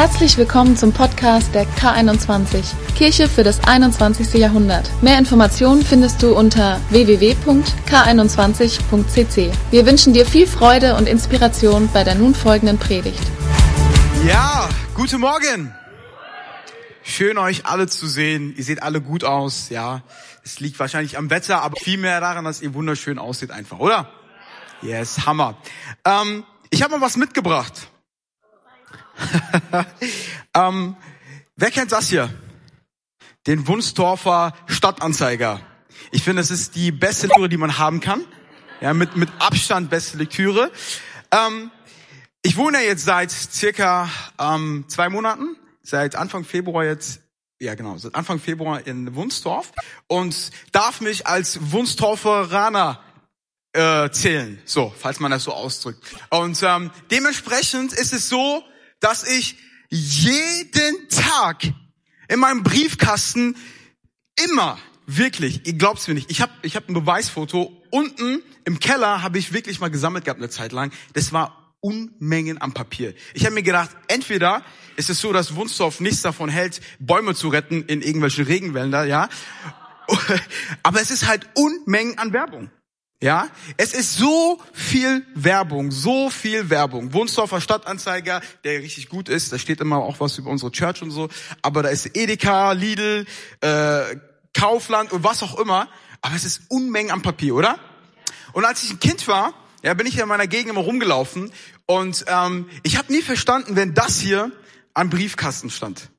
Herzlich 0.00 0.38
willkommen 0.38 0.78
zum 0.78 0.94
Podcast 0.94 1.54
der 1.54 1.66
K21, 1.66 2.72
Kirche 2.96 3.28
für 3.28 3.44
das 3.44 3.62
21. 3.64 4.32
Jahrhundert. 4.32 4.90
Mehr 5.02 5.18
Informationen 5.18 5.84
findest 5.84 6.22
du 6.22 6.34
unter 6.34 6.80
www.k21.cc. 6.88 9.52
Wir 9.70 9.84
wünschen 9.84 10.14
dir 10.14 10.24
viel 10.24 10.46
Freude 10.46 10.96
und 10.96 11.06
Inspiration 11.06 11.90
bei 11.92 12.02
der 12.02 12.14
nun 12.14 12.34
folgenden 12.34 12.78
Predigt. 12.78 13.20
Ja, 14.26 14.70
guten 14.94 15.20
Morgen. 15.20 15.74
Schön 17.02 17.36
euch 17.36 17.66
alle 17.66 17.86
zu 17.86 18.06
sehen. 18.06 18.54
Ihr 18.56 18.64
seht 18.64 18.82
alle 18.82 19.02
gut 19.02 19.22
aus, 19.22 19.68
ja. 19.68 20.00
Es 20.42 20.60
liegt 20.60 20.78
wahrscheinlich 20.78 21.18
am 21.18 21.28
Wetter, 21.28 21.60
aber 21.60 21.76
vielmehr 21.78 22.20
daran, 22.20 22.46
dass 22.46 22.62
ihr 22.62 22.72
wunderschön 22.72 23.18
aussieht 23.18 23.50
einfach, 23.50 23.78
oder? 23.78 24.10
Yes, 24.80 25.26
Hammer. 25.26 25.58
Ähm, 26.06 26.44
ich 26.70 26.82
habe 26.82 26.96
mal 26.96 27.02
was 27.02 27.18
mitgebracht. 27.18 27.90
ähm, 30.54 30.96
wer 31.56 31.70
kennt 31.70 31.92
das 31.92 32.08
hier? 32.08 32.30
Den 33.46 33.66
Wunstorfer 33.66 34.54
Stadtanzeiger. 34.66 35.60
Ich 36.12 36.22
finde, 36.22 36.42
es 36.42 36.50
ist 36.50 36.74
die 36.74 36.92
beste 36.92 37.26
Lektüre, 37.28 37.48
die 37.48 37.56
man 37.56 37.78
haben 37.78 38.00
kann. 38.00 38.24
Ja, 38.80 38.94
mit, 38.94 39.16
mit 39.16 39.28
Abstand 39.38 39.90
beste 39.90 40.16
Lektüre. 40.16 40.70
Ähm, 41.30 41.70
ich 42.42 42.56
wohne 42.56 42.78
ja 42.78 42.84
jetzt 42.84 43.04
seit 43.04 43.30
circa 43.30 44.08
ähm, 44.38 44.86
zwei 44.88 45.10
Monaten, 45.10 45.56
seit 45.82 46.16
Anfang 46.16 46.44
Februar 46.44 46.84
jetzt, 46.84 47.20
ja 47.60 47.74
genau, 47.74 47.98
seit 47.98 48.14
Anfang 48.14 48.40
Februar 48.40 48.86
in 48.86 49.14
Wunstorf 49.14 49.72
und 50.06 50.50
darf 50.72 51.02
mich 51.02 51.26
als 51.26 51.58
Wunstorferaner 51.70 53.00
äh, 53.74 54.10
zählen, 54.10 54.60
so, 54.64 54.92
falls 54.98 55.20
man 55.20 55.30
das 55.30 55.44
so 55.44 55.52
ausdrückt. 55.52 56.02
Und 56.30 56.62
ähm, 56.62 56.90
dementsprechend 57.10 57.92
ist 57.92 58.14
es 58.14 58.28
so, 58.28 58.64
dass 59.00 59.24
ich 59.26 59.56
jeden 59.88 61.08
Tag 61.08 61.64
in 62.28 62.38
meinem 62.38 62.62
Briefkasten 62.62 63.56
immer 64.44 64.78
wirklich, 65.06 65.66
ihr 65.66 65.72
glaubt's 65.74 66.06
mir 66.06 66.14
nicht, 66.14 66.30
ich 66.30 66.40
habe 66.40 66.52
ich 66.62 66.76
hab 66.76 66.88
ein 66.88 66.94
Beweisfoto 66.94 67.76
unten 67.90 68.42
im 68.64 68.78
Keller 68.78 69.22
habe 69.22 69.38
ich 69.38 69.52
wirklich 69.52 69.80
mal 69.80 69.90
gesammelt 69.90 70.24
gehabt 70.24 70.40
eine 70.40 70.50
Zeit 70.50 70.72
lang. 70.72 70.92
Das 71.14 71.32
war 71.32 71.74
Unmengen 71.80 72.60
am 72.60 72.72
Papier. 72.72 73.14
Ich 73.32 73.46
habe 73.46 73.54
mir 73.54 73.62
gedacht, 73.62 73.90
entweder 74.06 74.62
ist 74.96 75.08
es 75.08 75.20
so, 75.20 75.32
dass 75.32 75.56
Wunsdorf 75.56 76.00
nichts 76.00 76.22
davon 76.22 76.50
hält, 76.50 76.80
Bäume 76.98 77.34
zu 77.34 77.48
retten 77.48 77.84
in 77.86 78.02
irgendwelchen 78.02 78.44
Regenwäldern, 78.44 79.08
ja, 79.08 79.28
aber 80.82 81.00
es 81.00 81.10
ist 81.10 81.26
halt 81.26 81.48
Unmengen 81.54 82.18
an 82.18 82.32
Werbung. 82.32 82.70
Ja, 83.22 83.48
es 83.76 83.92
ist 83.92 84.14
so 84.14 84.62
viel 84.72 85.26
Werbung, 85.34 85.90
so 85.90 86.30
viel 86.30 86.70
Werbung. 86.70 87.12
Wunsdorfer 87.12 87.60
Stadtanzeiger, 87.60 88.40
der 88.64 88.80
richtig 88.80 89.10
gut 89.10 89.28
ist, 89.28 89.52
da 89.52 89.58
steht 89.58 89.82
immer 89.82 89.98
auch 89.98 90.20
was 90.20 90.38
über 90.38 90.48
unsere 90.48 90.72
Church 90.72 91.02
und 91.02 91.10
so, 91.10 91.28
aber 91.60 91.82
da 91.82 91.90
ist 91.90 92.16
Edeka, 92.16 92.72
Lidl, 92.72 93.26
äh, 93.60 94.16
Kaufland 94.54 95.12
und 95.12 95.22
was 95.22 95.42
auch 95.42 95.58
immer, 95.58 95.86
aber 96.22 96.34
es 96.34 96.44
ist 96.44 96.62
Unmengen 96.70 97.10
am 97.10 97.20
Papier, 97.20 97.54
oder? 97.54 97.78
Und 98.52 98.64
als 98.64 98.84
ich 98.84 98.90
ein 98.90 99.00
Kind 99.00 99.28
war, 99.28 99.52
ja, 99.82 99.92
bin 99.92 100.06
ich 100.06 100.18
in 100.18 100.26
meiner 100.26 100.46
Gegend 100.46 100.70
immer 100.70 100.80
rumgelaufen 100.80 101.52
und 101.84 102.24
ähm, 102.26 102.70
ich 102.84 102.96
habe 102.96 103.12
nie 103.12 103.20
verstanden, 103.20 103.76
wenn 103.76 103.92
das 103.92 104.18
hier 104.18 104.50
am 104.94 105.10
Briefkasten 105.10 105.68
stand. 105.68 106.10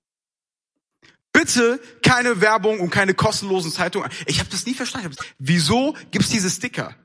Bitte 1.33 1.79
keine 2.03 2.41
Werbung 2.41 2.79
und 2.79 2.89
keine 2.89 3.13
kostenlosen 3.13 3.71
Zeitungen. 3.71 4.09
Ich 4.25 4.39
habe 4.39 4.49
das 4.49 4.65
nie 4.65 4.73
verstanden. 4.73 5.15
Wieso 5.39 5.95
gibt's 6.11 6.29
diese 6.29 6.49
Sticker? 6.49 6.95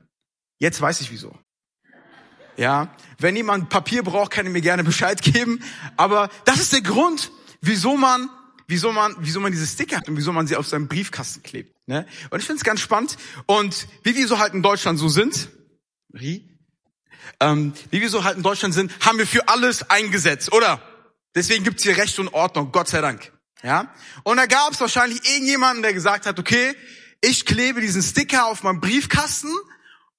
Jetzt 0.59 0.81
weiß 0.81 1.01
ich 1.01 1.11
wieso. 1.11 1.37
Ja, 2.57 2.93
wenn 3.19 3.35
jemand 3.35 3.69
Papier 3.69 4.03
braucht, 4.03 4.31
kann 4.31 4.45
er 4.45 4.51
mir 4.51 4.61
gerne 4.61 4.83
Bescheid 4.83 5.21
geben. 5.21 5.63
Aber 5.95 6.29
das 6.45 6.59
ist 6.59 6.73
der 6.73 6.81
Grund, 6.81 7.31
wieso 7.61 7.95
man, 7.95 8.29
wieso 8.67 8.91
man, 8.91 9.15
wieso 9.19 9.39
man 9.39 9.51
diese 9.51 9.67
Sticker 9.67 9.97
hat 9.97 10.09
und 10.09 10.17
wieso 10.17 10.33
man 10.33 10.47
sie 10.47 10.55
auf 10.55 10.67
seinem 10.67 10.87
Briefkasten 10.87 11.43
klebt. 11.43 11.75
Ne? 11.85 12.05
Und 12.31 12.39
ich 12.39 12.45
finde 12.45 12.57
es 12.57 12.63
ganz 12.63 12.81
spannend. 12.81 13.17
Und 13.45 13.87
wie 14.03 14.15
wir 14.15 14.27
so 14.27 14.39
halt 14.39 14.53
in 14.53 14.63
Deutschland 14.63 14.99
so 14.99 15.07
sind, 15.07 15.49
ähm, 17.39 17.73
wie 17.91 18.01
wir 18.01 18.09
so 18.09 18.23
halt 18.23 18.37
in 18.37 18.43
Deutschland 18.43 18.73
sind, 18.73 18.91
haben 19.05 19.19
wir 19.19 19.27
für 19.27 19.47
alles 19.47 19.89
eingesetzt, 19.89 20.51
oder? 20.51 20.81
Deswegen 21.35 21.63
gibt's 21.63 21.83
hier 21.83 21.95
Recht 21.95 22.17
und 22.17 22.29
Ordnung, 22.29 22.71
Gott 22.71 22.87
sei 22.87 23.01
Dank. 23.01 23.31
Ja? 23.63 23.93
Und 24.23 24.37
da 24.37 24.45
gab 24.45 24.73
es 24.73 24.81
wahrscheinlich 24.81 25.27
irgendjemanden, 25.29 25.83
der 25.83 25.93
gesagt 25.93 26.25
hat, 26.25 26.39
okay, 26.39 26.75
ich 27.21 27.45
klebe 27.45 27.81
diesen 27.81 28.03
Sticker 28.03 28.45
auf 28.45 28.63
meinem 28.63 28.79
Briefkasten 28.79 29.53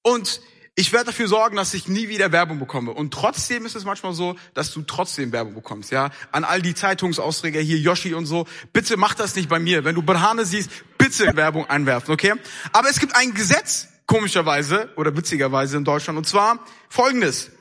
und 0.01 0.41
ich 0.75 0.93
werde 0.93 1.07
dafür 1.07 1.27
sorgen, 1.27 1.57
dass 1.57 1.73
ich 1.73 1.89
nie 1.89 2.07
wieder 2.07 2.31
Werbung 2.31 2.57
bekomme. 2.57 2.91
Und 2.91 3.13
trotzdem 3.13 3.65
ist 3.65 3.75
es 3.75 3.83
manchmal 3.83 4.13
so, 4.13 4.37
dass 4.53 4.71
du 4.71 4.81
trotzdem 4.81 5.33
Werbung 5.33 5.53
bekommst, 5.53 5.91
ja. 5.91 6.09
An 6.31 6.45
all 6.45 6.61
die 6.61 6.73
Zeitungsausträger 6.73 7.59
hier, 7.59 7.77
Yoshi 7.77 8.13
und 8.13 8.25
so, 8.25 8.47
bitte 8.71 8.95
mach 8.95 9.13
das 9.13 9.35
nicht 9.35 9.49
bei 9.49 9.59
mir. 9.59 9.83
Wenn 9.83 9.95
du 9.95 10.01
Banane 10.01 10.45
siehst, 10.45 10.69
bitte 10.97 11.35
Werbung 11.35 11.69
einwerfen, 11.69 12.13
okay? 12.13 12.33
Aber 12.71 12.89
es 12.89 12.99
gibt 13.01 13.13
ein 13.13 13.33
Gesetz, 13.33 13.89
komischerweise 14.05 14.89
oder 14.95 15.15
witzigerweise 15.17 15.75
in 15.75 15.83
Deutschland, 15.83 16.17
und 16.17 16.25
zwar 16.25 16.65
folgendes. 16.87 17.51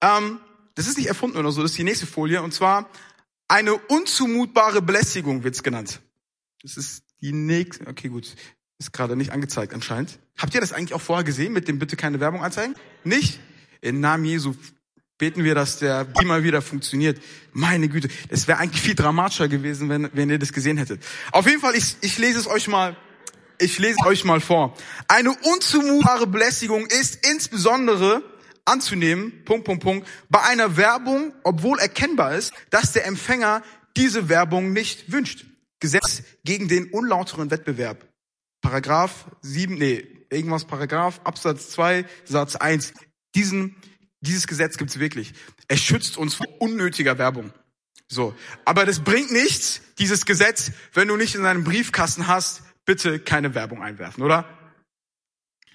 Ähm, 0.00 0.40
das 0.74 0.86
ist 0.86 0.96
nicht 0.96 1.08
erfunden 1.08 1.36
oder 1.36 1.52
so, 1.52 1.60
das 1.60 1.72
ist 1.72 1.78
die 1.78 1.84
nächste 1.84 2.06
Folie, 2.06 2.40
und 2.40 2.54
zwar 2.54 2.88
eine 3.48 3.74
unzumutbare 3.74 4.82
Belästigung 4.82 5.42
wird's 5.42 5.62
genannt. 5.62 6.00
Das 6.62 6.76
ist 6.76 7.02
die 7.20 7.32
nächste, 7.32 7.86
okay 7.86 8.08
gut, 8.08 8.34
ist 8.78 8.92
gerade 8.92 9.16
nicht 9.16 9.32
angezeigt 9.32 9.74
anscheinend. 9.74 10.18
Habt 10.36 10.54
ihr 10.54 10.60
das 10.60 10.72
eigentlich 10.72 10.94
auch 10.94 11.00
vorher 11.00 11.24
gesehen 11.24 11.52
mit 11.52 11.66
dem 11.66 11.78
bitte 11.78 11.96
keine 11.96 12.20
Werbung 12.20 12.44
anzeigen? 12.44 12.74
Nicht? 13.02 13.40
In 13.80 14.00
Namen 14.00 14.24
Jesu 14.24 14.54
beten 15.18 15.42
wir, 15.42 15.54
dass 15.54 15.78
der 15.78 16.06
mal 16.24 16.44
wieder 16.44 16.62
funktioniert. 16.62 17.20
Meine 17.52 17.88
Güte, 17.88 18.08
es 18.28 18.46
wäre 18.46 18.58
eigentlich 18.58 18.82
viel 18.82 18.94
dramatischer 18.94 19.48
gewesen, 19.48 19.88
wenn, 19.88 20.08
wenn 20.12 20.30
ihr 20.30 20.38
das 20.38 20.52
gesehen 20.52 20.78
hättet. 20.78 21.02
Auf 21.32 21.46
jeden 21.46 21.60
Fall, 21.60 21.74
ich, 21.74 21.96
ich 22.02 22.18
lese 22.18 22.38
es 22.38 22.46
euch 22.46 22.68
mal, 22.68 22.96
ich 23.58 23.78
lese 23.78 23.96
es 24.00 24.06
euch 24.06 24.24
mal 24.24 24.40
vor. 24.40 24.76
Eine 25.08 25.30
unzumutbare 25.32 26.28
Belästigung 26.28 26.86
ist 26.86 27.26
insbesondere 27.26 28.22
anzunehmen, 28.68 29.44
Punkt, 29.44 29.64
Punkt, 29.64 29.82
Punkt, 29.82 30.08
bei 30.28 30.42
einer 30.42 30.76
Werbung, 30.76 31.32
obwohl 31.42 31.78
erkennbar 31.78 32.34
ist, 32.34 32.52
dass 32.70 32.92
der 32.92 33.06
Empfänger 33.06 33.62
diese 33.96 34.28
Werbung 34.28 34.72
nicht 34.72 35.10
wünscht. 35.10 35.46
Gesetz 35.80 36.22
gegen 36.44 36.68
den 36.68 36.90
unlauteren 36.90 37.50
Wettbewerb. 37.50 38.06
Paragraph 38.60 39.26
7, 39.42 39.74
nee, 39.74 40.06
irgendwas 40.30 40.64
Paragraph, 40.64 41.20
Absatz 41.24 41.70
2, 41.70 42.04
Satz 42.24 42.56
1. 42.56 42.94
Diesen, 43.34 43.76
dieses 44.20 44.46
Gesetz 44.46 44.76
gibt's 44.76 44.98
wirklich. 44.98 45.32
Es 45.68 45.80
schützt 45.80 46.16
uns 46.16 46.34
vor 46.34 46.46
unnötiger 46.60 47.18
Werbung. 47.18 47.52
So. 48.08 48.34
Aber 48.64 48.86
das 48.86 49.00
bringt 49.00 49.30
nichts, 49.30 49.80
dieses 49.98 50.26
Gesetz, 50.26 50.72
wenn 50.92 51.08
du 51.08 51.16
nicht 51.16 51.34
in 51.34 51.42
deinem 51.42 51.64
Briefkasten 51.64 52.26
hast, 52.26 52.62
bitte 52.84 53.20
keine 53.20 53.54
Werbung 53.54 53.82
einwerfen, 53.82 54.22
oder? 54.22 54.48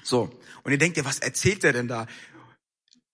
So. 0.04 0.38
Und 0.64 0.72
ihr 0.72 0.78
denkt 0.78 0.98
ja, 0.98 1.06
was 1.06 1.20
erzählt 1.20 1.64
der 1.64 1.74
denn 1.74 1.88
da? 1.88 2.08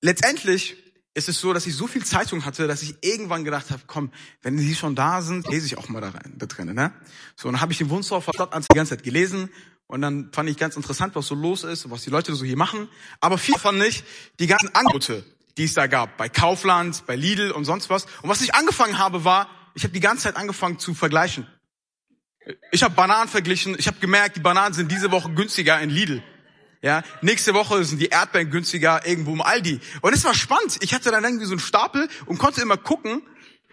Letztendlich 0.01 0.77
ist 1.13 1.27
es 1.27 1.39
so, 1.39 1.53
dass 1.53 1.65
ich 1.65 1.75
so 1.75 1.87
viel 1.87 2.05
Zeitung 2.05 2.45
hatte, 2.45 2.67
dass 2.67 2.81
ich 2.81 2.95
irgendwann 3.01 3.43
gedacht 3.43 3.71
habe, 3.71 3.81
komm, 3.87 4.11
wenn 4.41 4.57
sie 4.57 4.75
schon 4.75 4.95
da 4.95 5.21
sind, 5.21 5.47
lese 5.47 5.65
ich 5.65 5.77
auch 5.77 5.89
mal 5.89 6.01
da 6.01 6.09
rein, 6.09 6.35
da 6.37 6.45
drin, 6.45 6.73
ne? 6.73 6.93
So, 7.35 7.47
und 7.47 7.55
dann 7.55 7.61
habe 7.61 7.71
ich 7.71 7.77
den 7.79 7.89
Wunsdorfer 7.89 8.31
Stadtanzeiger 8.33 8.73
die 8.73 8.77
ganze 8.77 8.95
Zeit 8.95 9.03
gelesen 9.03 9.49
und 9.87 10.01
dann 10.01 10.31
fand 10.31 10.49
ich 10.49 10.57
ganz 10.57 10.75
interessant, 10.75 11.15
was 11.15 11.27
so 11.27 11.35
los 11.35 11.63
ist 11.63 11.85
und 11.85 11.91
was 11.91 12.03
die 12.03 12.11
Leute 12.11 12.35
so 12.35 12.45
hier 12.45 12.57
machen. 12.57 12.87
Aber 13.21 13.37
viel 13.37 13.55
fand 13.55 13.81
ich 13.83 14.03
die 14.39 14.47
ganzen 14.47 14.73
Angebote, 14.75 15.25
die 15.57 15.63
es 15.63 15.73
da 15.73 15.87
gab, 15.87 16.15
bei 16.15 16.29
Kaufland, 16.29 17.05
bei 17.07 17.15
Lidl 17.15 17.51
und 17.51 17.65
sonst 17.65 17.89
was. 17.89 18.05
Und 18.21 18.29
was 18.29 18.41
ich 18.41 18.53
angefangen 18.53 18.99
habe, 18.99 19.25
war, 19.25 19.49
ich 19.73 19.83
habe 19.83 19.93
die 19.93 19.99
ganze 19.99 20.23
Zeit 20.23 20.35
angefangen 20.35 20.77
zu 20.77 20.93
vergleichen. 20.93 21.47
Ich 22.71 22.83
habe 22.83 22.93
Bananen 22.93 23.29
verglichen, 23.29 23.75
ich 23.77 23.87
habe 23.87 23.99
gemerkt, 23.99 24.37
die 24.37 24.41
Bananen 24.41 24.73
sind 24.73 24.91
diese 24.91 25.11
Woche 25.11 25.31
günstiger 25.33 25.79
in 25.81 25.89
Lidl. 25.89 26.23
Ja, 26.81 27.03
nächste 27.21 27.53
Woche 27.53 27.83
sind 27.83 27.99
die 27.99 28.07
Erdbeeren 28.07 28.49
günstiger 28.49 29.05
irgendwo 29.05 29.33
im 29.33 29.41
Aldi. 29.41 29.81
Und 30.01 30.13
es 30.13 30.23
war 30.23 30.33
spannend. 30.33 30.77
Ich 30.81 30.93
hatte 30.93 31.11
dann 31.11 31.23
irgendwie 31.23 31.45
so 31.45 31.51
einen 31.51 31.59
Stapel 31.59 32.07
und 32.25 32.37
konnte 32.37 32.61
immer 32.61 32.77
gucken, 32.77 33.21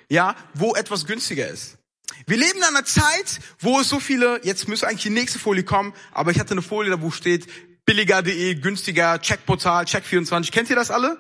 ja, 0.08 0.34
wo 0.54 0.74
etwas 0.74 1.06
günstiger 1.06 1.48
ist. 1.48 1.78
Wir 2.26 2.36
leben 2.36 2.58
in 2.58 2.64
einer 2.64 2.84
Zeit, 2.84 3.40
wo 3.60 3.80
es 3.80 3.88
so 3.88 4.00
viele, 4.00 4.40
jetzt 4.42 4.68
müsste 4.68 4.88
eigentlich 4.88 5.02
die 5.02 5.10
nächste 5.10 5.38
Folie 5.38 5.62
kommen, 5.62 5.92
aber 6.12 6.30
ich 6.32 6.40
hatte 6.40 6.52
eine 6.52 6.62
Folie, 6.62 6.90
da 6.90 7.00
wo 7.00 7.10
steht 7.10 7.46
billiger.de, 7.84 8.54
günstiger, 8.56 9.20
Checkportal, 9.20 9.84
Check24. 9.84 10.50
Kennt 10.50 10.70
ihr 10.70 10.76
das 10.76 10.90
alle? 10.90 11.18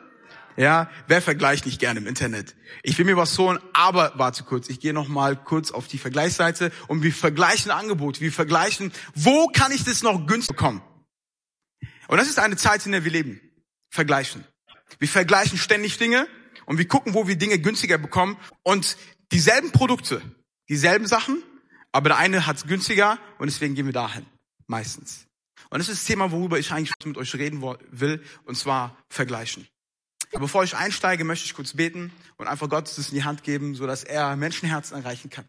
Ja, 0.56 0.90
wer 1.06 1.20
vergleicht 1.22 1.66
nicht 1.66 1.78
gerne 1.78 2.00
im 2.00 2.06
Internet? 2.06 2.56
Ich 2.82 2.98
will 2.98 3.04
mir 3.04 3.16
was 3.16 3.38
holen, 3.38 3.58
aber 3.74 4.12
warte 4.16 4.42
kurz, 4.42 4.68
ich 4.68 4.80
gehe 4.80 4.94
noch 4.94 5.06
mal 5.06 5.36
kurz 5.36 5.70
auf 5.70 5.86
die 5.86 5.98
Vergleichsseite 5.98 6.72
und 6.88 7.02
wir 7.02 7.12
vergleichen 7.12 7.70
Angebote, 7.70 8.20
wir 8.20 8.32
vergleichen, 8.32 8.92
wo 9.14 9.48
kann 9.48 9.70
ich 9.70 9.84
das 9.84 10.02
noch 10.02 10.26
günstig 10.26 10.56
bekommen? 10.56 10.82
Und 12.08 12.18
das 12.18 12.28
ist 12.28 12.38
eine 12.38 12.56
Zeit, 12.56 12.86
in 12.86 12.92
der 12.92 13.04
wir 13.04 13.10
leben. 13.12 13.40
Vergleichen. 13.90 14.44
Wir 14.98 15.08
vergleichen 15.08 15.58
ständig 15.58 15.98
Dinge 15.98 16.28
und 16.66 16.78
wir 16.78 16.88
gucken, 16.88 17.14
wo 17.14 17.26
wir 17.26 17.36
Dinge 17.36 17.58
günstiger 17.58 17.98
bekommen 17.98 18.36
und 18.62 18.96
dieselben 19.32 19.72
Produkte, 19.72 20.22
dieselben 20.68 21.06
Sachen, 21.06 21.42
aber 21.92 22.10
der 22.10 22.18
eine 22.18 22.46
hat 22.46 22.56
es 22.56 22.66
günstiger 22.66 23.18
und 23.38 23.46
deswegen 23.46 23.74
gehen 23.74 23.86
wir 23.86 23.92
dahin. 23.92 24.26
Meistens. 24.66 25.26
Und 25.70 25.78
das 25.78 25.88
ist 25.88 26.02
das 26.02 26.06
Thema, 26.06 26.30
worüber 26.30 26.58
ich 26.58 26.72
eigentlich 26.72 26.92
mit 27.04 27.16
euch 27.16 27.34
reden 27.34 27.62
will, 27.90 28.22
und 28.44 28.56
zwar 28.56 28.96
vergleichen. 29.08 29.66
Aber 30.32 30.40
bevor 30.40 30.64
ich 30.64 30.76
einsteige, 30.76 31.24
möchte 31.24 31.46
ich 31.46 31.54
kurz 31.54 31.74
beten 31.74 32.12
und 32.36 32.46
einfach 32.46 32.68
Gott 32.68 32.86
das 32.86 33.08
in 33.08 33.14
die 33.14 33.24
Hand 33.24 33.42
geben, 33.42 33.74
so 33.74 33.86
dass 33.86 34.04
er 34.04 34.36
Menschenherzen 34.36 34.96
erreichen 34.96 35.30
kann. 35.30 35.48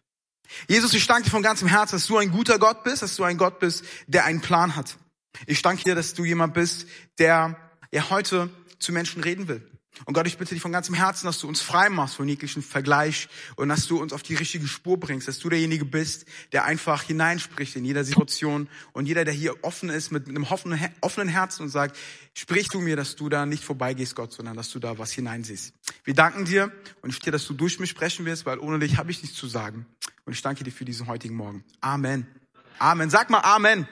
Jesus, 0.67 0.93
ich 0.93 1.05
danke 1.05 1.23
dir 1.23 1.29
von 1.29 1.43
ganzem 1.43 1.67
Herzen, 1.67 1.95
dass 1.95 2.07
du 2.07 2.17
ein 2.17 2.31
guter 2.31 2.57
Gott 2.57 2.83
bist, 2.83 3.01
dass 3.01 3.15
du 3.15 3.23
ein 3.23 3.37
Gott 3.37 3.59
bist, 3.59 3.83
der 4.07 4.25
einen 4.25 4.41
Plan 4.41 4.75
hat. 4.75 4.97
Ich 5.45 5.61
danke 5.61 5.83
dir, 5.83 5.95
dass 5.95 6.13
du 6.13 6.25
jemand 6.25 6.53
bist, 6.53 6.87
der 7.19 7.55
ja 7.91 8.09
heute 8.09 8.49
zu 8.79 8.91
Menschen 8.91 9.23
reden 9.23 9.47
will. 9.47 9.69
Und 10.05 10.13
Gott, 10.13 10.27
ich 10.27 10.37
bitte 10.37 10.53
dich 10.53 10.61
von 10.61 10.71
ganzem 10.71 10.95
Herzen, 10.95 11.25
dass 11.25 11.39
du 11.39 11.47
uns 11.47 11.61
frei 11.61 11.89
machst 11.89 12.15
von 12.15 12.27
jeglichen 12.27 12.61
Vergleich 12.61 13.27
und 13.55 13.69
dass 13.69 13.87
du 13.87 13.99
uns 13.99 14.13
auf 14.13 14.23
die 14.23 14.35
richtige 14.35 14.67
Spur 14.67 14.99
bringst, 14.99 15.27
dass 15.27 15.39
du 15.39 15.49
derjenige 15.49 15.85
bist, 15.85 16.25
der 16.51 16.65
einfach 16.65 17.03
hineinspricht 17.03 17.75
in 17.75 17.85
jeder 17.85 18.03
Situation 18.03 18.69
und 18.93 19.07
jeder, 19.07 19.25
der 19.25 19.33
hier 19.33 19.63
offen 19.63 19.89
ist 19.89 20.11
mit 20.11 20.27
einem 20.27 20.43
offenen 20.43 21.27
Herzen 21.29 21.63
und 21.63 21.69
sagt, 21.69 21.97
sprich 22.33 22.69
du 22.69 22.79
mir, 22.79 22.95
dass 22.95 23.15
du 23.15 23.29
da 23.29 23.45
nicht 23.45 23.63
vorbeigehst, 23.63 24.15
Gott, 24.15 24.33
sondern 24.33 24.55
dass 24.55 24.69
du 24.69 24.79
da 24.79 24.97
was 24.97 25.11
hineinsiehst. 25.11 25.73
Wir 26.03 26.13
danken 26.13 26.45
dir 26.45 26.71
und 27.01 27.09
ich 27.09 27.19
dir, 27.19 27.31
dass 27.31 27.45
du 27.45 27.53
durch 27.53 27.79
mich 27.79 27.89
sprechen 27.89 28.25
wirst, 28.25 28.45
weil 28.45 28.59
ohne 28.59 28.79
dich 28.79 28.97
habe 28.97 29.11
ich 29.11 29.21
nichts 29.21 29.37
zu 29.37 29.47
sagen. 29.47 29.85
Und 30.25 30.33
ich 30.33 30.41
danke 30.41 30.63
dir 30.63 30.71
für 30.71 30.85
diesen 30.85 31.07
heutigen 31.07 31.35
Morgen. 31.35 31.63
Amen. 31.81 32.27
Amen. 32.79 33.09
Sag 33.09 33.29
mal 33.29 33.39
Amen. 33.39 33.87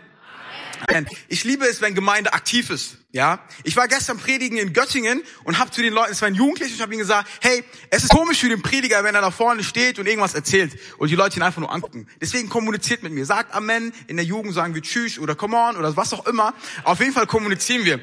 Ich 1.28 1.44
liebe 1.44 1.66
es, 1.66 1.81
wenn 1.81 1.96
Gemeinde 1.96 2.34
aktiv 2.34 2.69
ist. 2.69 2.98
Ja, 3.12 3.40
ich 3.63 3.75
war 3.75 3.88
gestern 3.88 4.18
predigen 4.18 4.57
in 4.57 4.74
Göttingen 4.74 5.24
und 5.46 5.57
habe 5.57 5.72
zu 5.72 5.81
den 5.81 5.94
Leuten, 5.94 6.12
es 6.12 6.22
waren 6.22 6.36
Jugendliche, 6.36 6.75
ich 6.75 6.81
habe 6.81 6.94
ihnen 6.94 7.00
gesagt, 7.00 7.30
hey, 7.42 7.63
es 7.90 8.04
ist 8.04 8.10
komisch 8.10 8.40
für 8.40 8.50
den 8.50 8.62
Prediger, 8.62 9.04
wenn 9.04 9.16
er 9.16 9.22
da 9.22 9.31
vorne 9.31 9.63
steht 9.63 10.00
und 10.00 10.06
irgendwas 10.06 10.36
erzählt 10.36 10.78
und 10.98 11.10
die 11.10 11.16
Leute 11.16 11.38
ihn 11.38 11.44
einfach 11.44 11.62
nur 11.62 11.72
angucken. 11.72 12.07
Deswegen 12.19 12.50
kommuniziert 12.50 13.04
mit 13.04 13.13
mir, 13.13 13.25
sagt 13.25 13.54
Amen. 13.54 13.94
In 14.07 14.18
der 14.18 14.25
Jugend 14.25 14.54
sagen 14.54 14.75
wir 14.75 14.81
Tschüss 14.81 15.18
oder 15.18 15.34
Come 15.34 15.56
on 15.56 15.78
oder 15.78 15.96
was 15.96 16.13
auch 16.13 16.28
immer. 16.28 16.54
Auf 16.84 17.00
jeden 17.00 17.13
Fall 17.13 17.25
kommunizieren 17.25 17.86
wir. 17.86 18.02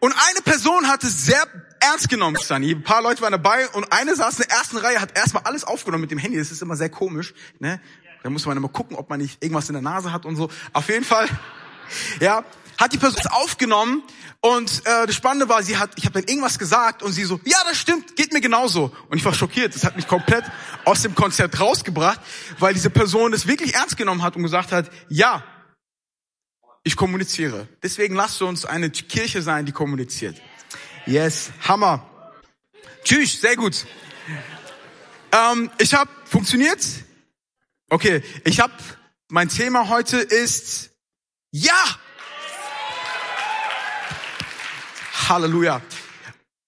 Und 0.00 0.12
eine 0.12 0.40
Person 0.42 0.88
hat 0.88 1.02
es 1.02 1.24
sehr 1.24 1.46
ernst 1.80 2.08
genommen, 2.08 2.36
Sunny. 2.40 2.72
Ein 2.72 2.82
paar 2.82 3.02
Leute 3.02 3.22
waren 3.22 3.32
dabei 3.32 3.68
und 3.70 3.90
eine 3.92 4.14
saß 4.14 4.38
in 4.38 4.48
der 4.48 4.56
ersten 4.56 4.76
Reihe, 4.76 5.00
hat 5.00 5.16
erstmal 5.16 5.44
alles 5.44 5.64
aufgenommen 5.64 6.02
mit 6.02 6.10
dem 6.10 6.18
Handy. 6.18 6.38
Das 6.38 6.50
ist 6.50 6.62
immer 6.62 6.76
sehr 6.76 6.90
komisch. 6.90 7.34
Ne? 7.58 7.80
Da 8.22 8.30
muss 8.30 8.46
man 8.46 8.56
immer 8.56 8.68
gucken, 8.68 8.96
ob 8.96 9.08
man 9.08 9.20
nicht 9.20 9.42
irgendwas 9.42 9.68
in 9.68 9.74
der 9.74 9.82
Nase 9.82 10.12
hat 10.12 10.26
und 10.26 10.36
so. 10.36 10.50
Auf 10.72 10.88
jeden 10.88 11.04
Fall 11.04 11.28
ja, 12.20 12.44
hat 12.78 12.92
die 12.92 12.98
Person 12.98 13.26
aufgenommen 13.30 14.02
und 14.40 14.86
äh, 14.86 15.06
das 15.06 15.14
Spannende 15.14 15.48
war, 15.48 15.62
sie 15.62 15.76
hat, 15.76 15.90
ich 15.96 16.06
habe 16.06 16.20
dann 16.20 16.28
irgendwas 16.28 16.58
gesagt 16.58 17.02
und 17.02 17.12
sie 17.12 17.24
so, 17.24 17.38
ja, 17.44 17.58
das 17.68 17.76
stimmt, 17.76 18.16
geht 18.16 18.32
mir 18.32 18.40
genauso. 18.40 18.90
Und 19.10 19.18
ich 19.18 19.24
war 19.24 19.34
schockiert. 19.34 19.74
Das 19.74 19.84
hat 19.84 19.96
mich 19.96 20.08
komplett 20.08 20.44
aus 20.86 21.02
dem 21.02 21.14
Konzert 21.14 21.60
rausgebracht, 21.60 22.20
weil 22.58 22.72
diese 22.72 22.88
Person 22.88 23.34
es 23.34 23.46
wirklich 23.46 23.74
ernst 23.74 23.98
genommen 23.98 24.22
hat 24.22 24.36
und 24.36 24.42
gesagt 24.42 24.72
hat, 24.72 24.90
ja, 25.10 25.44
ich 26.82 26.96
kommuniziere. 26.96 27.68
Deswegen 27.82 28.14
lasst 28.14 28.40
uns 28.40 28.64
eine 28.64 28.88
Kirche 28.90 29.42
sein, 29.42 29.66
die 29.66 29.72
kommuniziert. 29.72 30.40
Yes, 31.04 31.50
Hammer. 31.68 32.08
Tschüss, 33.04 33.40
sehr 33.40 33.56
gut. 33.56 33.86
Ähm, 35.32 35.70
ich 35.78 35.92
habe 35.92 36.10
funktioniert. 36.24 36.80
Okay, 37.92 38.22
ich 38.44 38.60
habe 38.60 38.72
mein 39.30 39.48
Thema 39.48 39.88
heute 39.88 40.18
ist 40.18 40.90
ja! 41.50 41.98
Halleluja. 45.28 45.82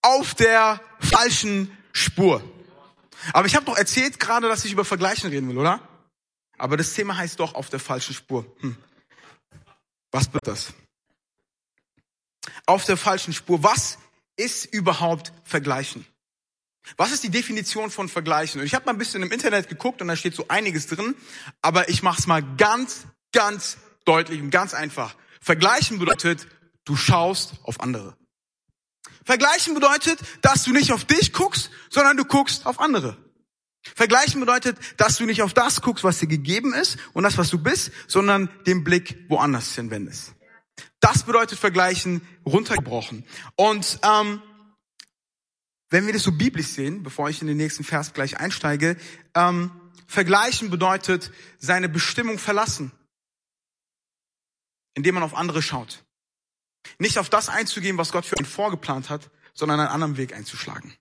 Auf 0.02 0.34
der 0.34 0.80
falschen 0.98 1.76
Spur. 1.92 2.42
Aber 3.32 3.46
ich 3.46 3.54
habe 3.54 3.64
doch 3.64 3.78
erzählt 3.78 4.18
gerade, 4.18 4.48
dass 4.48 4.64
ich 4.64 4.72
über 4.72 4.84
Vergleichen 4.84 5.30
reden 5.30 5.48
will, 5.48 5.58
oder? 5.58 5.80
Aber 6.58 6.76
das 6.76 6.92
Thema 6.92 7.16
heißt 7.16 7.38
doch 7.38 7.54
auf 7.54 7.70
der 7.70 7.78
falschen 7.78 8.14
Spur. 8.14 8.44
Hm. 8.58 8.76
Was 10.10 10.32
wird 10.32 10.44
das? 10.44 10.72
Auf 12.66 12.84
der 12.84 12.96
falschen 12.96 13.32
Spur. 13.32 13.62
Was 13.62 13.98
ist 14.36 14.64
überhaupt 14.64 15.32
Vergleichen? 15.44 16.04
Was 16.96 17.12
ist 17.12 17.22
die 17.22 17.30
Definition 17.30 17.90
von 17.90 18.08
Vergleichen? 18.08 18.60
Und 18.60 18.66
ich 18.66 18.74
habe 18.74 18.86
mal 18.86 18.92
ein 18.92 18.98
bisschen 18.98 19.22
im 19.22 19.30
Internet 19.30 19.68
geguckt 19.68 20.02
und 20.02 20.08
da 20.08 20.16
steht 20.16 20.34
so 20.34 20.46
einiges 20.48 20.86
drin, 20.86 21.14
aber 21.60 21.88
ich 21.88 22.02
mache 22.02 22.20
es 22.20 22.26
mal 22.26 22.42
ganz, 22.56 23.06
ganz 23.32 23.78
deutlich 24.04 24.40
und 24.40 24.50
ganz 24.50 24.74
einfach. 24.74 25.14
Vergleichen 25.40 25.98
bedeutet, 25.98 26.46
du 26.84 26.96
schaust 26.96 27.54
auf 27.62 27.80
andere. 27.80 28.16
Vergleichen 29.24 29.74
bedeutet, 29.74 30.18
dass 30.40 30.64
du 30.64 30.72
nicht 30.72 30.92
auf 30.92 31.04
dich 31.04 31.32
guckst, 31.32 31.70
sondern 31.90 32.16
du 32.16 32.24
guckst 32.24 32.66
auf 32.66 32.80
andere. 32.80 33.16
Vergleichen 33.94 34.40
bedeutet, 34.40 34.78
dass 34.96 35.16
du 35.16 35.24
nicht 35.24 35.42
auf 35.42 35.54
das 35.54 35.80
guckst, 35.80 36.04
was 36.04 36.18
dir 36.18 36.28
gegeben 36.28 36.72
ist 36.72 36.98
und 37.12 37.24
das, 37.24 37.38
was 37.38 37.50
du 37.50 37.58
bist, 37.58 37.90
sondern 38.06 38.48
den 38.66 38.84
Blick 38.84 39.24
woanders 39.28 39.74
hinwendest. 39.74 40.34
Das 41.00 41.24
bedeutet 41.24 41.58
Vergleichen 41.58 42.22
runtergebrochen. 42.46 43.24
Und 43.56 43.98
ähm, 44.04 44.40
wenn 45.92 46.06
wir 46.06 46.12
das 46.12 46.24
so 46.24 46.32
biblisch 46.32 46.68
sehen, 46.68 47.02
bevor 47.02 47.28
ich 47.30 47.40
in 47.40 47.46
den 47.46 47.56
nächsten 47.56 47.84
Vers 47.84 48.12
gleich 48.12 48.38
einsteige, 48.38 48.96
ähm, 49.34 49.70
Vergleichen 50.06 50.68
bedeutet 50.70 51.30
seine 51.58 51.88
Bestimmung 51.88 52.38
verlassen 52.38 52.92
indem 54.94 55.14
man 55.14 55.24
auf 55.24 55.36
andere 55.36 55.62
schaut. 55.62 56.04
Nicht 56.98 57.18
auf 57.18 57.30
das 57.30 57.48
einzugehen, 57.48 57.98
was 57.98 58.12
Gott 58.12 58.26
für 58.26 58.36
einen 58.36 58.46
vorgeplant 58.46 59.10
hat, 59.10 59.30
sondern 59.54 59.80
einen 59.80 59.88
anderen 59.88 60.16
Weg 60.16 60.34
einzuschlagen. 60.34 60.94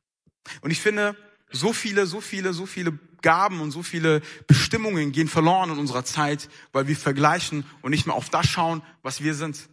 Und 0.61 0.71
ich 0.71 0.81
finde, 0.81 1.15
so 1.51 1.73
viele, 1.73 2.05
so 2.05 2.21
viele, 2.21 2.53
so 2.53 2.65
viele 2.65 2.97
Gaben 3.21 3.61
und 3.61 3.71
so 3.71 3.83
viele 3.83 4.21
Bestimmungen 4.47 5.11
gehen 5.11 5.27
verloren 5.27 5.71
in 5.71 5.79
unserer 5.79 6.05
Zeit, 6.05 6.49
weil 6.71 6.87
wir 6.87 6.95
vergleichen 6.95 7.65
und 7.81 7.91
nicht 7.91 8.05
mehr 8.05 8.15
auf 8.15 8.29
das 8.29 8.47
schauen, 8.47 8.81
was 9.01 9.21
wir 9.21 9.35
sind. 9.35 9.69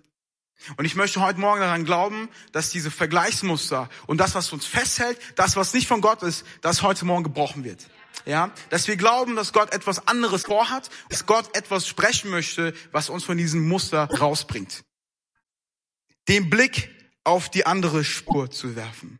Und 0.77 0.85
ich 0.85 0.95
möchte 0.95 1.21
heute 1.21 1.41
Morgen 1.41 1.61
daran 1.61 1.85
glauben, 1.85 2.29
dass 2.53 2.71
diese 2.71 2.91
Vergleichsmuster 2.91 3.89
und 4.07 4.19
das, 4.19 4.35
was 4.35 4.53
uns 4.53 4.67
festhält, 4.67 5.19
das, 5.37 5.57
was 5.57 5.73
nicht 5.73 5.87
von 5.87 6.01
Gott 6.01 6.23
ist, 6.23 6.45
das 6.61 6.83
heute 6.83 7.05
Morgen 7.05 7.25
gebrochen 7.25 7.65
wird. 7.65 7.87
Ja, 8.25 8.51
dass 8.71 8.89
wir 8.89 8.97
glauben, 8.97 9.37
dass 9.37 9.53
Gott 9.53 9.73
etwas 9.73 10.07
anderes 10.09 10.43
vorhat, 10.43 10.91
dass 11.09 11.27
Gott 11.27 11.57
etwas 11.57 11.87
sprechen 11.87 12.31
möchte, 12.31 12.75
was 12.91 13.09
uns 13.09 13.25
von 13.25 13.39
diesem 13.39 13.67
Muster 13.69 14.05
rausbringt. 14.19 14.83
Den 16.27 16.51
Blick 16.51 16.95
auf 17.25 17.49
die 17.51 17.65
andere 17.65 18.05
Spur 18.05 18.51
zu 18.51 18.77
werfen. 18.77 19.19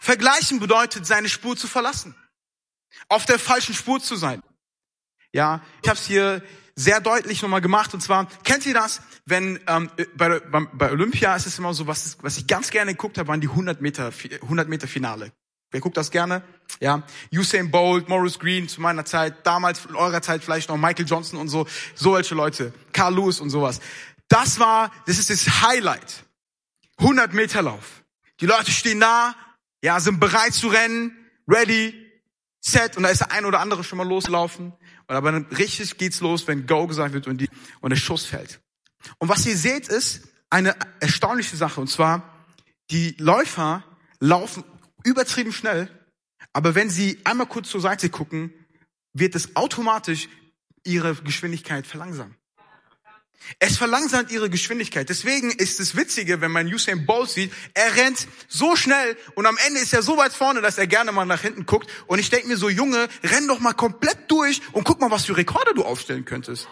Vergleichen 0.00 0.58
bedeutet, 0.58 1.06
seine 1.06 1.28
Spur 1.28 1.56
zu 1.56 1.66
verlassen. 1.66 2.14
Auf 3.08 3.26
der 3.26 3.38
falschen 3.38 3.74
Spur 3.74 4.00
zu 4.00 4.16
sein. 4.16 4.42
Ja, 5.32 5.62
ich 5.82 5.88
habe 5.88 5.98
es 5.98 6.06
hier 6.06 6.42
sehr 6.78 7.00
deutlich 7.00 7.42
nochmal 7.42 7.60
gemacht. 7.60 7.92
Und 7.92 8.00
zwar, 8.00 8.26
kennt 8.44 8.64
ihr 8.64 8.74
das? 8.74 9.02
Wenn 9.26 9.58
ähm, 9.66 9.90
bei, 10.16 10.38
bei 10.40 10.90
Olympia 10.90 11.34
ist 11.34 11.46
es 11.46 11.58
immer 11.58 11.74
so, 11.74 11.86
was, 11.86 12.18
was 12.22 12.38
ich 12.38 12.46
ganz 12.46 12.70
gerne 12.70 12.92
geguckt 12.92 13.18
habe, 13.18 13.28
waren 13.28 13.40
die 13.40 13.48
100 13.48 13.80
Meter, 13.80 14.12
100 14.42 14.68
Meter 14.68 14.86
Finale. 14.86 15.32
Wer 15.70 15.80
guckt 15.80 15.96
das 15.96 16.10
gerne? 16.10 16.42
Ja, 16.80 17.02
Usain 17.34 17.70
Bolt, 17.70 18.08
Morris 18.08 18.38
Green 18.38 18.68
zu 18.68 18.80
meiner 18.80 19.04
Zeit, 19.04 19.46
damals 19.46 19.84
in 19.86 19.96
eurer 19.96 20.22
Zeit 20.22 20.42
vielleicht 20.42 20.68
noch 20.68 20.76
Michael 20.78 21.06
Johnson 21.06 21.38
und 21.38 21.48
so, 21.48 21.66
so 21.94 22.14
welche 22.14 22.34
Leute, 22.34 22.72
Carl 22.92 23.14
Lewis 23.14 23.40
und 23.40 23.50
sowas. 23.50 23.80
Das 24.28 24.58
war, 24.58 24.90
das 25.06 25.18
ist 25.18 25.30
das 25.30 25.62
Highlight. 25.62 26.24
100 26.98 27.34
Meter 27.34 27.60
Lauf. 27.60 28.04
Die 28.40 28.46
Leute 28.46 28.70
stehen 28.70 29.00
da, 29.00 29.34
ja, 29.82 29.98
sind 30.00 30.20
bereit 30.20 30.54
zu 30.54 30.68
rennen, 30.68 31.16
ready, 31.48 31.94
set, 32.60 32.96
und 32.96 33.02
da 33.02 33.08
ist 33.08 33.20
der 33.20 33.32
ein 33.32 33.44
oder 33.44 33.60
andere 33.60 33.82
schon 33.84 33.98
mal 33.98 34.08
loslaufen. 34.08 34.72
Und 35.08 35.16
aber 35.16 35.32
dann 35.32 35.46
richtig 35.46 35.96
geht's 35.96 36.20
los, 36.20 36.46
wenn 36.46 36.66
Go 36.66 36.86
gesagt 36.86 37.14
wird 37.14 37.26
und 37.26 37.38
die, 37.40 37.48
und 37.80 37.90
der 37.90 37.96
Schuss 37.96 38.24
fällt. 38.24 38.60
Und 39.18 39.28
was 39.28 39.46
ihr 39.46 39.56
seht 39.56 39.88
ist 39.88 40.28
eine 40.50 40.76
erstaunliche 41.00 41.56
Sache, 41.56 41.80
und 41.80 41.88
zwar, 41.88 42.46
die 42.90 43.14
Läufer 43.18 43.84
laufen 44.20 44.64
übertrieben 45.04 45.52
schnell, 45.52 45.88
aber 46.52 46.74
wenn 46.74 46.90
sie 46.90 47.18
einmal 47.24 47.46
kurz 47.46 47.68
zur 47.68 47.80
Seite 47.80 48.10
gucken, 48.10 48.52
wird 49.12 49.34
es 49.34 49.56
automatisch 49.56 50.28
ihre 50.84 51.14
Geschwindigkeit 51.16 51.86
verlangsamen. 51.86 52.34
Es 53.58 53.76
verlangsamt 53.76 54.30
ihre 54.30 54.50
Geschwindigkeit. 54.50 55.08
Deswegen 55.08 55.50
ist 55.50 55.80
es 55.80 55.96
Witzige, 55.96 56.40
wenn 56.40 56.50
man 56.50 56.66
Usain 56.66 57.06
Bolt 57.06 57.30
sieht, 57.30 57.52
er 57.74 57.96
rennt 57.96 58.28
so 58.48 58.76
schnell 58.76 59.16
und 59.34 59.46
am 59.46 59.56
Ende 59.66 59.80
ist 59.80 59.92
er 59.92 60.02
so 60.02 60.16
weit 60.16 60.32
vorne, 60.32 60.60
dass 60.60 60.76
er 60.76 60.86
gerne 60.86 61.12
mal 61.12 61.24
nach 61.24 61.40
hinten 61.40 61.64
guckt. 61.64 61.90
Und 62.06 62.18
ich 62.18 62.30
denke 62.30 62.48
mir 62.48 62.56
so, 62.56 62.68
Junge, 62.68 63.08
renn 63.22 63.48
doch 63.48 63.60
mal 63.60 63.72
komplett 63.72 64.30
durch 64.30 64.60
und 64.72 64.84
guck 64.84 65.00
mal, 65.00 65.10
was 65.10 65.24
für 65.24 65.36
Rekorde 65.36 65.72
du 65.74 65.84
aufstellen 65.84 66.24
könntest. 66.24 66.68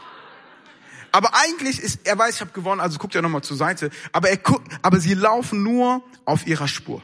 Aber 1.13 1.35
eigentlich 1.35 1.81
ist, 1.81 2.01
er 2.05 2.19
weiß, 2.19 2.35
ich 2.35 2.41
habe 2.43 2.53
gewonnen, 2.53 2.81
also 2.81 2.99
guckt 2.99 3.15
er 3.15 3.23
nochmal 3.23 3.43
zur 3.43 3.57
Seite. 3.57 3.91
Aber 4.13 4.29
er 4.29 4.37
guckt, 4.37 4.71
aber 4.83 5.01
sie 5.01 5.15
laufen 5.15 5.63
nur 5.63 6.05
auf 6.27 6.47
ihrer 6.47 6.69
Spur. 6.69 7.03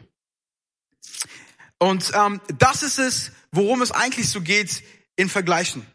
Und 1.78 2.12
ähm, 2.14 2.40
das 2.58 2.82
ist 2.82 2.98
es, 2.98 3.32
worum 3.52 3.80
es 3.80 3.90
eigentlich 3.90 4.28
so 4.28 4.42
geht 4.42 4.82
in 5.16 5.30
Vergleichen. 5.30 5.86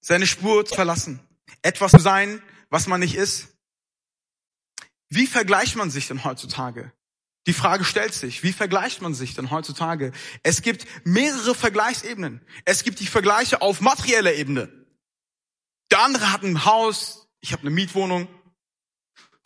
Seine 0.00 0.26
Spur 0.26 0.64
zu 0.64 0.74
verlassen. 0.74 1.20
Etwas 1.60 1.90
zu 1.90 1.98
sein, 1.98 2.42
was 2.70 2.86
man 2.86 3.00
nicht 3.00 3.14
ist. 3.14 3.48
Wie 5.08 5.26
vergleicht 5.26 5.76
man 5.76 5.90
sich 5.90 6.08
denn 6.08 6.24
heutzutage? 6.24 6.92
Die 7.46 7.54
Frage 7.54 7.84
stellt 7.84 8.12
sich, 8.12 8.42
wie 8.42 8.52
vergleicht 8.52 9.00
man 9.00 9.14
sich 9.14 9.34
denn 9.34 9.50
heutzutage? 9.50 10.12
Es 10.42 10.60
gibt 10.60 10.86
mehrere 11.04 11.54
Vergleichsebenen. 11.54 12.42
Es 12.66 12.82
gibt 12.82 13.00
die 13.00 13.06
Vergleiche 13.06 13.62
auf 13.62 13.80
materieller 13.80 14.34
Ebene. 14.34 14.70
Der 15.90 16.00
andere 16.00 16.30
hat 16.30 16.42
ein 16.42 16.66
Haus, 16.66 17.26
ich 17.40 17.52
habe 17.52 17.62
eine 17.62 17.70
Mietwohnung. 17.70 18.28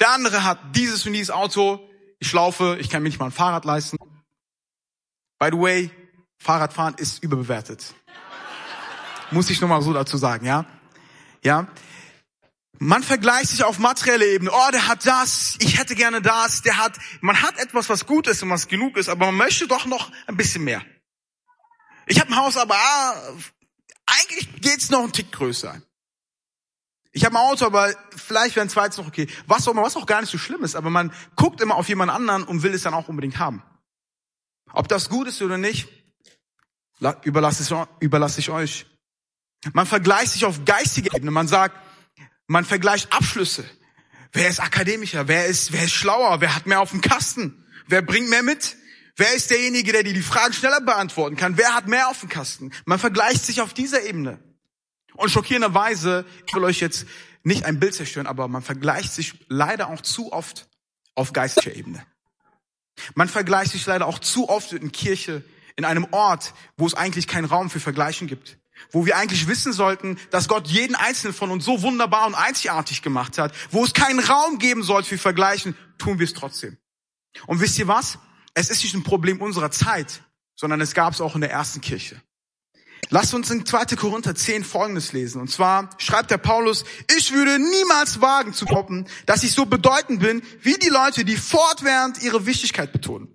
Der 0.00 0.10
andere 0.10 0.42
hat 0.42 0.58
dieses 0.74 1.06
und 1.06 1.12
dieses 1.12 1.30
Auto, 1.30 1.88
ich 2.18 2.32
laufe, 2.32 2.76
ich 2.80 2.90
kann 2.90 3.04
mir 3.04 3.08
nicht 3.08 3.20
mal 3.20 3.26
ein 3.26 3.32
Fahrrad 3.32 3.64
leisten. 3.64 3.98
By 5.38 5.50
the 5.52 5.58
way, 5.58 5.90
Fahrradfahren 6.38 6.94
ist 6.96 7.22
überbewertet. 7.22 7.94
Muss 9.30 9.48
ich 9.48 9.60
nochmal 9.60 9.80
so 9.82 9.92
dazu 9.92 10.16
sagen, 10.16 10.44
ja? 10.44 10.66
Ja? 11.44 11.68
Man 12.84 13.04
vergleicht 13.04 13.50
sich 13.50 13.62
auf 13.62 13.78
materielle 13.78 14.26
Ebene. 14.26 14.50
Oh, 14.52 14.70
der 14.72 14.88
hat 14.88 15.06
das, 15.06 15.54
ich 15.60 15.78
hätte 15.78 15.94
gerne 15.94 16.20
das, 16.20 16.62
der 16.62 16.78
hat, 16.78 16.98
man 17.20 17.40
hat 17.40 17.56
etwas, 17.60 17.88
was 17.88 18.06
gut 18.06 18.26
ist 18.26 18.42
und 18.42 18.50
was 18.50 18.66
genug 18.66 18.96
ist, 18.96 19.08
aber 19.08 19.26
man 19.26 19.36
möchte 19.36 19.68
doch 19.68 19.86
noch 19.86 20.10
ein 20.26 20.36
bisschen 20.36 20.64
mehr. 20.64 20.84
Ich 22.06 22.18
habe 22.18 22.30
ein 22.30 22.36
Haus, 22.36 22.56
aber 22.56 22.74
ah, 22.74 23.14
eigentlich 24.04 24.60
geht's 24.60 24.90
noch 24.90 25.04
einen 25.04 25.12
Tick 25.12 25.30
größer. 25.30 25.80
Ich 27.12 27.24
habe 27.24 27.38
ein 27.38 27.44
Auto, 27.44 27.66
aber 27.66 27.94
vielleicht 28.16 28.56
wäre 28.56 28.66
ein 28.66 28.68
zweites 28.68 28.98
noch 28.98 29.06
okay. 29.06 29.28
Was 29.46 29.68
auch, 29.68 29.76
was 29.76 29.96
auch 29.96 30.06
gar 30.06 30.20
nicht 30.20 30.30
so 30.30 30.38
schlimm 30.38 30.64
ist, 30.64 30.74
aber 30.74 30.90
man 30.90 31.12
guckt 31.36 31.60
immer 31.60 31.76
auf 31.76 31.88
jemand 31.88 32.10
anderen 32.10 32.42
und 32.42 32.64
will 32.64 32.74
es 32.74 32.82
dann 32.82 32.94
auch 32.94 33.06
unbedingt 33.06 33.38
haben. 33.38 33.62
Ob 34.72 34.88
das 34.88 35.08
gut 35.08 35.28
ist 35.28 35.40
oder 35.40 35.56
nicht, 35.56 35.88
überlasse 37.22 37.62
ich, 37.62 38.02
überlasse 38.02 38.40
ich 38.40 38.50
euch. 38.50 38.86
Man 39.72 39.86
vergleicht 39.86 40.32
sich 40.32 40.44
auf 40.44 40.64
geistige 40.64 41.14
Ebene. 41.14 41.30
Man 41.30 41.46
sagt, 41.46 41.76
man 42.52 42.66
vergleicht 42.66 43.12
Abschlüsse. 43.12 43.64
Wer 44.32 44.48
ist 44.48 44.60
akademischer? 44.60 45.26
Wer 45.26 45.46
ist, 45.46 45.72
wer 45.72 45.84
ist 45.84 45.92
schlauer? 45.92 46.40
Wer 46.42 46.54
hat 46.54 46.66
mehr 46.66 46.80
auf 46.80 46.90
dem 46.90 47.00
Kasten? 47.00 47.64
Wer 47.86 48.02
bringt 48.02 48.28
mehr 48.28 48.42
mit? 48.42 48.76
Wer 49.16 49.34
ist 49.34 49.50
derjenige, 49.50 49.92
der 49.92 50.02
dir 50.02 50.12
die 50.12 50.22
Fragen 50.22 50.52
schneller 50.52 50.82
beantworten 50.82 51.36
kann? 51.36 51.56
Wer 51.56 51.74
hat 51.74 51.88
mehr 51.88 52.08
auf 52.08 52.20
dem 52.20 52.28
Kasten? 52.28 52.70
Man 52.84 52.98
vergleicht 52.98 53.44
sich 53.44 53.62
auf 53.62 53.72
dieser 53.72 54.02
Ebene. 54.02 54.38
Und 55.14 55.30
schockierenderweise, 55.30 56.26
ich 56.46 56.54
will 56.54 56.64
euch 56.64 56.80
jetzt 56.80 57.06
nicht 57.42 57.64
ein 57.64 57.80
Bild 57.80 57.94
zerstören, 57.94 58.26
aber 58.26 58.48
man 58.48 58.62
vergleicht 58.62 59.12
sich 59.12 59.34
leider 59.48 59.88
auch 59.88 60.02
zu 60.02 60.32
oft 60.32 60.68
auf 61.14 61.32
geistlicher 61.32 61.74
Ebene. 61.74 62.04
Man 63.14 63.28
vergleicht 63.28 63.72
sich 63.72 63.84
leider 63.86 64.06
auch 64.06 64.18
zu 64.18 64.50
oft 64.50 64.72
in 64.72 64.92
Kirche, 64.92 65.42
in 65.76 65.86
einem 65.86 66.06
Ort, 66.10 66.52
wo 66.76 66.86
es 66.86 66.94
eigentlich 66.94 67.26
keinen 67.26 67.46
Raum 67.46 67.70
für 67.70 67.80
Vergleichen 67.80 68.28
gibt. 68.28 68.58
Wo 68.90 69.06
wir 69.06 69.16
eigentlich 69.16 69.48
wissen 69.48 69.72
sollten, 69.72 70.18
dass 70.30 70.48
Gott 70.48 70.66
jeden 70.68 70.94
einzelnen 70.94 71.34
von 71.34 71.50
uns 71.50 71.64
so 71.64 71.82
wunderbar 71.82 72.26
und 72.26 72.34
einzigartig 72.34 73.02
gemacht 73.02 73.38
hat. 73.38 73.54
Wo 73.70 73.84
es 73.84 73.92
keinen 73.92 74.20
Raum 74.20 74.58
geben 74.58 74.82
sollte 74.82 75.08
für 75.08 75.18
Vergleichen, 75.18 75.76
tun 75.98 76.18
wir 76.18 76.24
es 76.24 76.32
trotzdem. 76.32 76.76
Und 77.46 77.60
wisst 77.60 77.78
ihr 77.78 77.88
was? 77.88 78.18
Es 78.54 78.70
ist 78.70 78.82
nicht 78.82 78.94
ein 78.94 79.02
Problem 79.02 79.40
unserer 79.40 79.70
Zeit, 79.70 80.22
sondern 80.54 80.80
es 80.80 80.94
gab 80.94 81.14
es 81.14 81.20
auch 81.20 81.34
in 81.34 81.40
der 81.40 81.50
ersten 81.50 81.80
Kirche. 81.80 82.20
Lasst 83.10 83.34
uns 83.34 83.50
in 83.50 83.66
2. 83.66 83.96
Korinther 83.96 84.34
10 84.34 84.64
Folgendes 84.64 85.12
lesen. 85.12 85.40
Und 85.40 85.48
zwar 85.48 85.90
schreibt 85.98 86.30
der 86.30 86.38
Paulus, 86.38 86.84
ich 87.14 87.32
würde 87.32 87.58
niemals 87.58 88.20
wagen 88.20 88.54
zu 88.54 88.66
hoffen, 88.66 89.06
dass 89.26 89.42
ich 89.42 89.52
so 89.52 89.66
bedeutend 89.66 90.20
bin, 90.20 90.42
wie 90.62 90.78
die 90.78 90.88
Leute, 90.88 91.24
die 91.24 91.36
fortwährend 91.36 92.22
ihre 92.22 92.46
Wichtigkeit 92.46 92.92
betonen. 92.92 93.28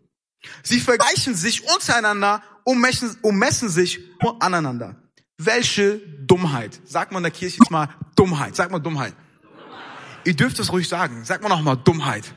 Sie 0.64 0.80
vergleichen 0.80 1.36
sich 1.36 1.68
untereinander 1.68 2.42
und 2.64 2.80
messen 2.80 3.70
sich 3.70 4.00
aneinander. 4.40 4.96
Welche 5.38 6.00
Dummheit. 6.00 6.80
Sagt 6.86 7.12
man 7.12 7.20
in 7.20 7.32
der 7.32 7.32
Kirche 7.32 7.58
jetzt 7.60 7.72
mal 7.72 7.90
Dummheit. 8.16 8.56
Sagt 8.56 8.72
mal 8.72 8.80
Dummheit. 8.80 9.14
Dummheit. 9.44 10.26
Ihr 10.26 10.36
dürft 10.36 10.60
es 10.60 10.72
ruhig 10.72 10.88
sagen. 10.88 11.24
Noch 11.42 11.62
mal 11.62 11.76
Dummheit. 11.76 12.26
Dummheit. 12.26 12.36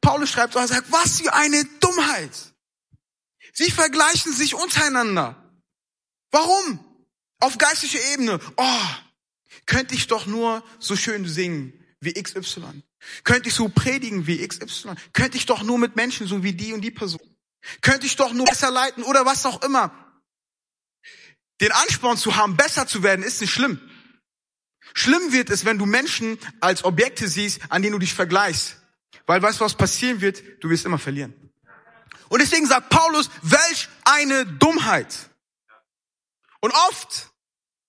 Paulus 0.00 0.30
schreibt 0.30 0.54
er 0.54 0.66
sagt, 0.66 0.90
was 0.90 1.20
für 1.20 1.34
eine 1.34 1.64
Dummheit. 1.80 2.54
Sie 3.52 3.70
vergleichen 3.70 4.32
sich 4.32 4.54
untereinander. 4.54 5.36
Warum? 6.30 6.80
Auf 7.40 7.58
geistlicher 7.58 8.00
Ebene. 8.12 8.40
Oh, 8.56 8.80
könnte 9.66 9.94
ich 9.94 10.06
doch 10.06 10.26
nur 10.26 10.62
so 10.78 10.96
schön 10.96 11.26
singen 11.26 11.72
wie 12.00 12.14
XY. 12.14 12.82
Könnte 13.24 13.48
ich 13.48 13.54
so 13.54 13.68
predigen 13.68 14.26
wie 14.26 14.46
XY. 14.46 14.94
Könnte 15.12 15.36
ich 15.36 15.46
doch 15.46 15.62
nur 15.62 15.78
mit 15.78 15.96
Menschen 15.96 16.26
so 16.26 16.42
wie 16.42 16.52
die 16.52 16.72
und 16.72 16.80
die 16.80 16.90
Person. 16.90 17.20
Könnte 17.80 18.06
ich 18.06 18.16
doch 18.16 18.32
nur 18.32 18.46
besser 18.46 18.70
leiten 18.70 19.02
oder 19.02 19.26
was 19.26 19.44
auch 19.44 19.62
immer. 19.62 20.05
Den 21.60 21.72
Ansporn 21.72 22.16
zu 22.16 22.36
haben, 22.36 22.56
besser 22.56 22.86
zu 22.86 23.02
werden, 23.02 23.22
ist 23.22 23.40
nicht 23.40 23.52
schlimm. 23.52 23.80
Schlimm 24.94 25.32
wird 25.32 25.50
es, 25.50 25.64
wenn 25.64 25.78
du 25.78 25.86
Menschen 25.86 26.38
als 26.60 26.84
Objekte 26.84 27.28
siehst, 27.28 27.60
an 27.70 27.82
denen 27.82 27.92
du 27.92 27.98
dich 27.98 28.14
vergleichst. 28.14 28.80
Weil 29.26 29.42
weißt 29.42 29.60
du, 29.60 29.64
was 29.64 29.74
passieren 29.74 30.20
wird? 30.20 30.42
Du 30.62 30.70
wirst 30.70 30.84
immer 30.84 30.98
verlieren. 30.98 31.34
Und 32.28 32.40
deswegen 32.40 32.66
sagt 32.66 32.90
Paulus, 32.90 33.30
welch 33.42 33.88
eine 34.04 34.46
Dummheit. 34.46 35.30
Und 36.60 36.72
oft, 36.88 37.30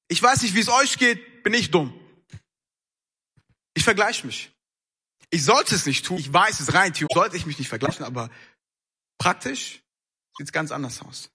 ich 0.08 0.22
weiß 0.22 0.42
nicht, 0.42 0.56
wie 0.56 0.60
es 0.60 0.70
euch 0.70 0.98
geht, 0.98 1.44
bin 1.44 1.54
ich 1.54 1.72
dumm. 1.72 1.94
Ich 3.74 3.84
vergleiche 3.84 4.26
mich. 4.26 4.52
Ich 5.30 5.44
sollte 5.44 5.76
es 5.76 5.86
nicht 5.86 6.06
tun. 6.06 6.18
Ich 6.18 6.32
weiß 6.32 6.60
es 6.60 6.74
rein, 6.74 6.94
theoretisch 6.94 7.16
sollte 7.16 7.38
ich 7.38 7.46
mich 7.46 7.60
nicht 7.60 7.70
vergleichen, 7.70 8.06
aber 8.06 8.30
praktisch 9.18 9.84
sieht 10.38 10.48
es 10.48 10.52
ganz 10.52 10.72
anders 10.72 11.02
aus. 11.02 11.30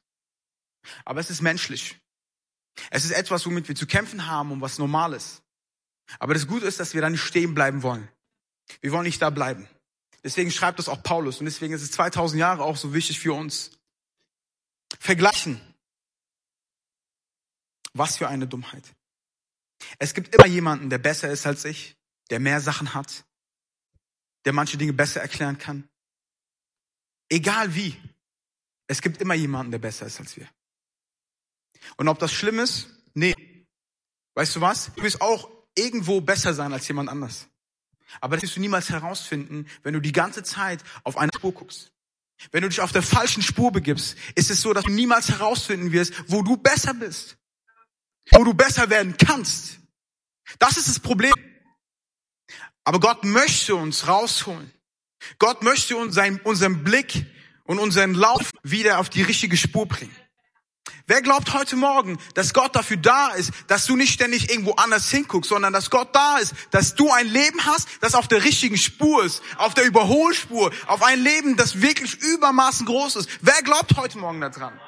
Aber 1.05 1.21
es 1.21 1.31
ist 1.31 1.41
menschlich. 1.41 2.02
Es 2.91 3.05
ist 3.05 3.13
etwas, 3.13 3.45
womit 3.47 3.69
wir 3.69 3.75
zu 3.75 3.87
kämpfen 3.87 4.27
haben 4.27 4.51
und 4.53 4.61
was 4.61 4.79
normal 4.79 5.13
ist. 5.13 5.43
Aber 6.19 6.35
das 6.35 6.47
Gute 6.47 6.67
ist, 6.67 6.81
dass 6.81 6.95
wir 6.95 7.01
da 7.01 7.11
nicht 7.11 7.23
stehen 7.23 7.55
bleiben 7.55 7.83
wollen. 7.83 8.09
Wir 8.81 8.93
wollen 8.93 9.05
nicht 9.05 9.23
da 9.23 9.31
bleiben. 9.31 9.69
Deswegen 10.25 10.51
schreibt 10.51 10.79
das 10.79 10.89
auch 10.89 11.03
Paulus 11.03 11.41
und 11.41 11.47
deswegen 11.47 11.75
ist 11.75 11.83
es 11.83 11.91
2000 11.93 12.39
Jahre 12.39 12.63
auch 12.63 12.77
so 12.77 12.95
wichtig 12.95 13.19
für 13.19 13.33
uns. 13.33 13.73
Vergleichen 15.01 15.61
was 17.95 18.17
für 18.17 18.29
eine 18.29 18.47
Dummheit. 18.47 18.85
Es 19.99 20.15
gibt 20.15 20.35
immer 20.35 20.47
jemanden, 20.47 20.91
der 20.91 20.99
besser 20.99 21.31
ist 21.31 21.47
als 21.47 21.65
ich, 21.65 21.97
der 22.31 22.41
mehr 22.41 22.61
Sachen 22.61 22.95
hat, 22.95 23.25
der 24.45 24.53
manche 24.53 24.77
Dinge 24.77 24.93
besser 24.93 25.21
erklären 25.21 25.59
kann. 25.59 25.89
Egal 27.29 27.75
wie. 27.75 27.97
Es 28.87 29.01
gibt 29.01 29.21
immer 29.21 29.35
jemanden, 29.35 29.73
der 29.73 29.79
besser 29.79 30.07
ist 30.07 30.21
als 30.21 30.37
wir. 30.37 30.49
Und 31.97 32.09
ob 32.09 32.19
das 32.19 32.33
schlimm 32.33 32.59
ist? 32.59 32.89
Nee. 33.15 33.35
Weißt 34.35 34.57
du 34.57 34.61
was? 34.61 34.93
Du 34.95 35.03
wirst 35.03 35.21
auch 35.21 35.51
irgendwo 35.75 36.21
besser 36.21 36.55
sein 36.55 36.73
als 36.73 36.89
jemand 36.89 37.09
anders. 37.09 37.49
Aber 38.21 38.37
das 38.37 38.43
wirst 38.43 38.57
du 38.57 38.61
niemals 38.61 38.91
herausfinden, 38.91 39.67
wenn 39.83 39.95
du 39.95 40.01
die 40.01 40.13
ganze 40.13 40.43
Zeit 40.43 40.83
auf 41.05 41.17
eine 41.17 41.31
Spur 41.35 41.53
guckst. 41.53 41.93
Wenn 42.51 42.63
du 42.63 42.69
dich 42.69 42.81
auf 42.81 42.93
der 42.93 43.03
falschen 43.03 43.43
Spur 43.43 43.71
begibst, 43.73 44.17
ist 44.35 44.51
es 44.51 44.61
so, 44.61 44.73
dass 44.73 44.85
du 44.85 44.91
niemals 44.91 45.29
herausfinden 45.29 45.93
wirst, 45.93 46.13
wo 46.29 46.43
du 46.43 46.57
besser 46.57 46.93
bist 46.95 47.39
wo 48.31 48.45
du 48.45 48.55
besser 48.55 48.91
werden 48.91 49.17
kannst. 49.17 49.79
Das 50.59 50.77
ist 50.77 50.89
das 50.89 51.01
Problem. 51.01 51.33
Aber 52.85 53.01
Gott 53.01 53.25
möchte 53.25 53.75
uns 53.75 54.09
rausholen. 54.09 54.71
Gott 55.39 55.63
möchte 55.63 55.97
uns 55.97 56.15
sein, 56.15 56.41
unseren 56.43 56.83
Blick 56.83 57.27
und 57.65 57.79
unseren 57.79 58.15
Lauf 58.15 58.51
wieder 58.63 58.99
auf 58.99 59.09
die 59.09 59.23
richtige 59.23 59.57
Spur 59.57 59.87
bringen. 59.87 60.15
Wer 61.07 61.23
glaubt 61.23 61.53
heute 61.53 61.77
Morgen, 61.77 62.19
dass 62.35 62.55
Gott 62.55 62.75
dafür 62.77 62.97
da 62.97 63.31
ist, 63.31 63.51
dass 63.67 63.87
du 63.87 63.97
nicht 63.97 64.13
ständig 64.13 64.51
irgendwo 64.51 64.73
anders 64.73 65.11
hinguckst, 65.11 65.49
sondern 65.49 65.73
dass 65.73 65.91
Gott 65.91 66.15
da 66.15 66.39
ist, 66.39 66.55
dass 66.71 66.95
du 66.95 67.11
ein 67.11 67.27
Leben 67.27 67.65
hast, 67.67 67.89
das 68.01 68.15
auf 68.15 68.29
der 68.29 68.45
richtigen 68.45 68.79
Spur 68.79 69.25
ist, 69.25 69.43
auf 69.59 69.75
der 69.75 69.85
Überholspur, 69.85 70.73
auf 70.87 71.03
ein 71.03 71.21
Leben, 71.21 71.57
das 71.57 71.83
wirklich 71.83 72.15
übermaßen 72.21 72.87
groß 72.87 73.17
ist? 73.17 73.29
Wer 73.41 73.63
glaubt 73.63 73.97
heute 73.97 74.19
Morgen 74.19 74.41
daran? 74.41 74.79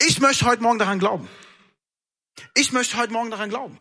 Ich 0.00 0.20
möchte 0.20 0.46
heute 0.46 0.62
Morgen 0.62 0.78
daran 0.78 0.98
glauben. 0.98 1.28
Ich 2.54 2.72
möchte 2.72 2.96
heute 2.96 3.12
Morgen 3.12 3.30
daran 3.30 3.50
glauben. 3.50 3.80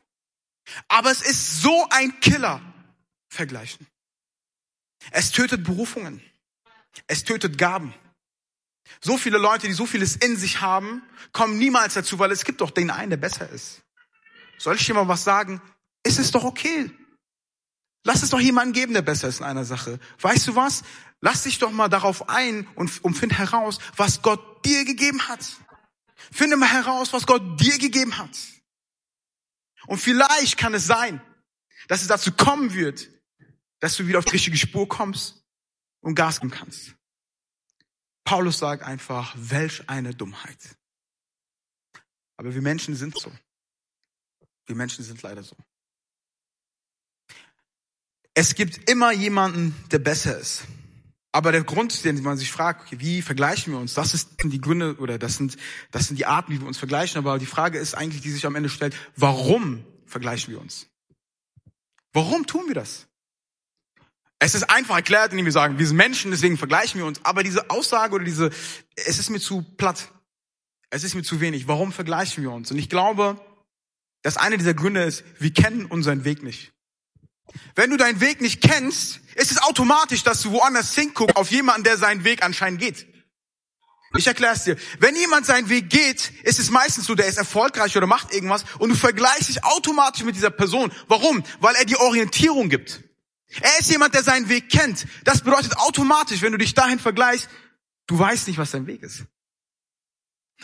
Aber 0.88 1.12
es 1.12 1.22
ist 1.22 1.62
so 1.62 1.88
ein 1.90 2.20
Killer 2.20 2.62
vergleichen. 3.30 3.88
Es 5.12 5.32
tötet 5.32 5.64
Berufungen. 5.64 6.22
Es 7.08 7.24
tötet 7.24 7.58
Gaben. 7.58 7.94
So 9.02 9.18
viele 9.18 9.38
Leute, 9.38 9.68
die 9.68 9.74
so 9.74 9.86
vieles 9.86 10.16
in 10.16 10.38
sich 10.38 10.62
haben, 10.62 11.04
kommen 11.32 11.58
niemals 11.58 11.94
dazu, 11.94 12.20
weil 12.20 12.32
es 12.32 12.46
gibt 12.46 12.62
doch 12.62 12.72
den 12.72 12.90
einen, 12.90 13.10
der 13.10 13.18
besser 13.18 13.50
ist. 13.50 13.82
Soll 14.58 14.76
ich 14.76 14.86
dir 14.86 14.94
mal 14.94 15.08
was 15.08 15.24
sagen? 15.24 15.62
Es 16.04 16.18
ist 16.18 16.34
doch 16.36 16.44
okay. 16.44 16.92
Lass 18.04 18.24
es 18.24 18.30
doch 18.30 18.40
jemanden 18.40 18.74
geben, 18.74 18.94
der 18.94 19.02
besser 19.02 19.28
ist 19.28 19.40
in 19.40 19.46
einer 19.46 19.66
Sache. 19.66 20.00
Weißt 20.22 20.48
du 20.48 20.56
was? 20.56 20.84
Lass 21.20 21.44
dich 21.44 21.60
doch 21.60 21.72
mal 21.72 21.90
darauf 21.90 22.30
ein 22.30 22.68
und, 22.76 23.04
und 23.04 23.16
find 23.16 23.38
heraus, 23.38 23.80
was 23.96 24.22
Gott 24.22 24.66
dir 24.66 24.86
gegeben 24.86 25.28
hat. 25.28 25.46
Finde 26.32 26.58
mal 26.58 26.70
heraus, 26.70 27.14
was 27.14 27.26
Gott 27.26 27.60
dir 27.60 27.78
gegeben 27.78 28.18
hat. 28.18 28.38
Und 29.88 30.00
vielleicht 30.00 30.58
kann 30.58 30.74
es 30.74 30.86
sein, 30.86 31.22
dass 31.88 32.02
es 32.02 32.08
dazu 32.08 32.32
kommen 32.32 32.74
wird, 32.74 33.10
dass 33.80 33.96
du 33.96 34.08
wieder 34.08 34.20
auf 34.20 34.26
die 34.26 34.32
richtige 34.32 34.58
Spur 34.58 34.88
kommst 34.88 35.44
und 36.02 36.16
Gas 36.16 36.40
geben 36.40 36.52
kannst. 36.52 36.94
Paulus 38.28 38.58
sagt 38.58 38.84
einfach, 38.84 39.34
welch 39.38 39.90
eine 39.90 40.14
Dummheit. 40.14 40.60
Aber 42.36 42.54
wir 42.54 42.62
Menschen 42.62 42.94
sind 42.94 43.18
so. 43.18 43.32
Wir 44.66 44.76
Menschen 44.76 45.06
sind 45.06 45.22
leider 45.22 45.44
so. 45.44 45.56
Es 48.34 48.54
gibt 48.54 48.90
immer 48.90 49.14
jemanden, 49.14 49.74
der 49.92 50.00
besser 50.00 50.38
ist. 50.38 50.66
Aber 51.32 51.54
der 51.54 51.64
Grund, 51.64 52.04
den 52.04 52.22
man 52.22 52.38
sich 52.38 52.52
fragt, 52.52 52.82
okay, 52.82 53.00
wie 53.00 53.22
vergleichen 53.22 53.72
wir 53.72 53.80
uns? 53.80 53.94
Das 53.94 54.12
sind 54.12 54.52
die 54.52 54.60
Gründe 54.60 54.98
oder 54.98 55.18
das 55.18 55.38
sind, 55.38 55.56
das 55.92 56.08
sind 56.08 56.20
die 56.20 56.26
Arten, 56.26 56.52
wie 56.52 56.60
wir 56.60 56.68
uns 56.68 56.78
vergleichen. 56.78 57.18
Aber 57.20 57.40
die 57.40 57.46
Frage 57.46 57.78
ist 57.78 57.96
eigentlich, 57.96 58.24
die 58.24 58.32
sich 58.32 58.46
am 58.46 58.56
Ende 58.56 58.68
stellt, 58.68 58.94
warum 59.16 59.86
vergleichen 60.06 60.54
wir 60.54 60.60
uns? 60.60 60.88
Warum 62.12 62.46
tun 62.46 62.68
wir 62.68 62.76
das? 62.76 63.08
Es 64.40 64.54
ist 64.54 64.70
einfach 64.70 64.96
erklärt, 64.96 65.32
indem 65.32 65.46
wir 65.46 65.52
sagen, 65.52 65.80
wir 65.80 65.88
sind 65.88 65.98
Menschen, 65.98 66.32
deswegen 66.32 66.58
vergleichen 66.58 67.00
wir 67.00 67.06
uns. 67.06 67.24
Aber 67.24 67.44
diese 67.44 67.70
Aussage 67.70 68.16
oder 68.16 68.24
diese, 68.24 68.52
es 68.96 69.20
ist 69.20 69.30
mir 69.30 69.40
zu 69.40 69.64
platt. 69.78 70.12
Es 70.90 71.04
ist 71.04 71.16
mir 71.16 71.24
zu 71.24 71.42
wenig. 71.42 71.68
Warum 71.68 71.92
vergleichen 71.92 72.44
wir 72.44 72.52
uns? 72.52 72.72
Und 72.72 72.78
ich 72.78 72.90
glaube, 72.90 73.40
dass 74.22 74.38
einer 74.38 74.58
dieser 74.58 74.74
Gründe 74.74 75.04
ist, 75.04 75.24
wir 75.40 75.52
kennen 75.52 75.86
unseren 75.86 76.24
Weg 76.24 76.44
nicht. 76.44 76.72
Wenn 77.76 77.90
du 77.90 77.98
deinen 77.98 78.20
Weg 78.20 78.42
nicht 78.42 78.62
kennst, 78.62 79.22
ist 79.36 79.52
es 79.52 79.62
automatisch, 79.62 80.24
dass 80.24 80.42
du 80.42 80.52
woanders 80.52 80.94
hinguckst 80.94 81.36
auf 81.36 81.50
jemanden, 81.50 81.84
der 81.84 81.98
seinen 81.98 82.24
Weg 82.24 82.44
anscheinend 82.44 82.80
geht. 82.80 83.08
Ich 84.18 84.28
erkläre 84.28 84.54
es 84.54 84.64
dir. 84.64 84.78
Wenn 85.00 85.16
jemand 85.16 85.46
seinen 85.46 85.70
Weg 85.70 85.90
geht, 85.90 86.32
ist 86.44 86.60
es 86.60 86.70
meistens 86.70 87.06
so, 87.06 87.16
der 87.16 87.28
ist 87.28 87.38
erfolgreich 87.38 87.96
oder 87.98 88.08
macht 88.08 88.34
irgendwas 88.34 88.66
und 88.80 88.90
du 88.90 88.96
vergleichst 88.96 89.50
dich 89.50 89.64
automatisch 89.64 90.24
mit 90.24 90.36
dieser 90.36 90.50
Person. 90.50 90.92
Warum? 91.08 91.44
Weil 91.60 91.76
er 91.76 91.86
die 91.86 91.98
Orientierung 91.98 92.70
gibt. 92.70 93.04
Er 93.50 93.80
ist 93.80 93.90
jemand, 93.90 94.14
der 94.14 94.24
seinen 94.24 94.50
Weg 94.50 94.70
kennt. 94.70 95.08
Das 95.24 95.42
bedeutet 95.42 95.78
automatisch, 95.78 96.42
wenn 96.42 96.52
du 96.52 96.58
dich 96.58 96.74
dahin 96.74 97.00
vergleichst, 97.00 97.50
du 98.08 98.20
weißt 98.20 98.48
nicht, 98.48 98.58
was 98.58 98.72
dein 98.72 98.88
Weg 98.88 99.04
ist. 99.04 99.26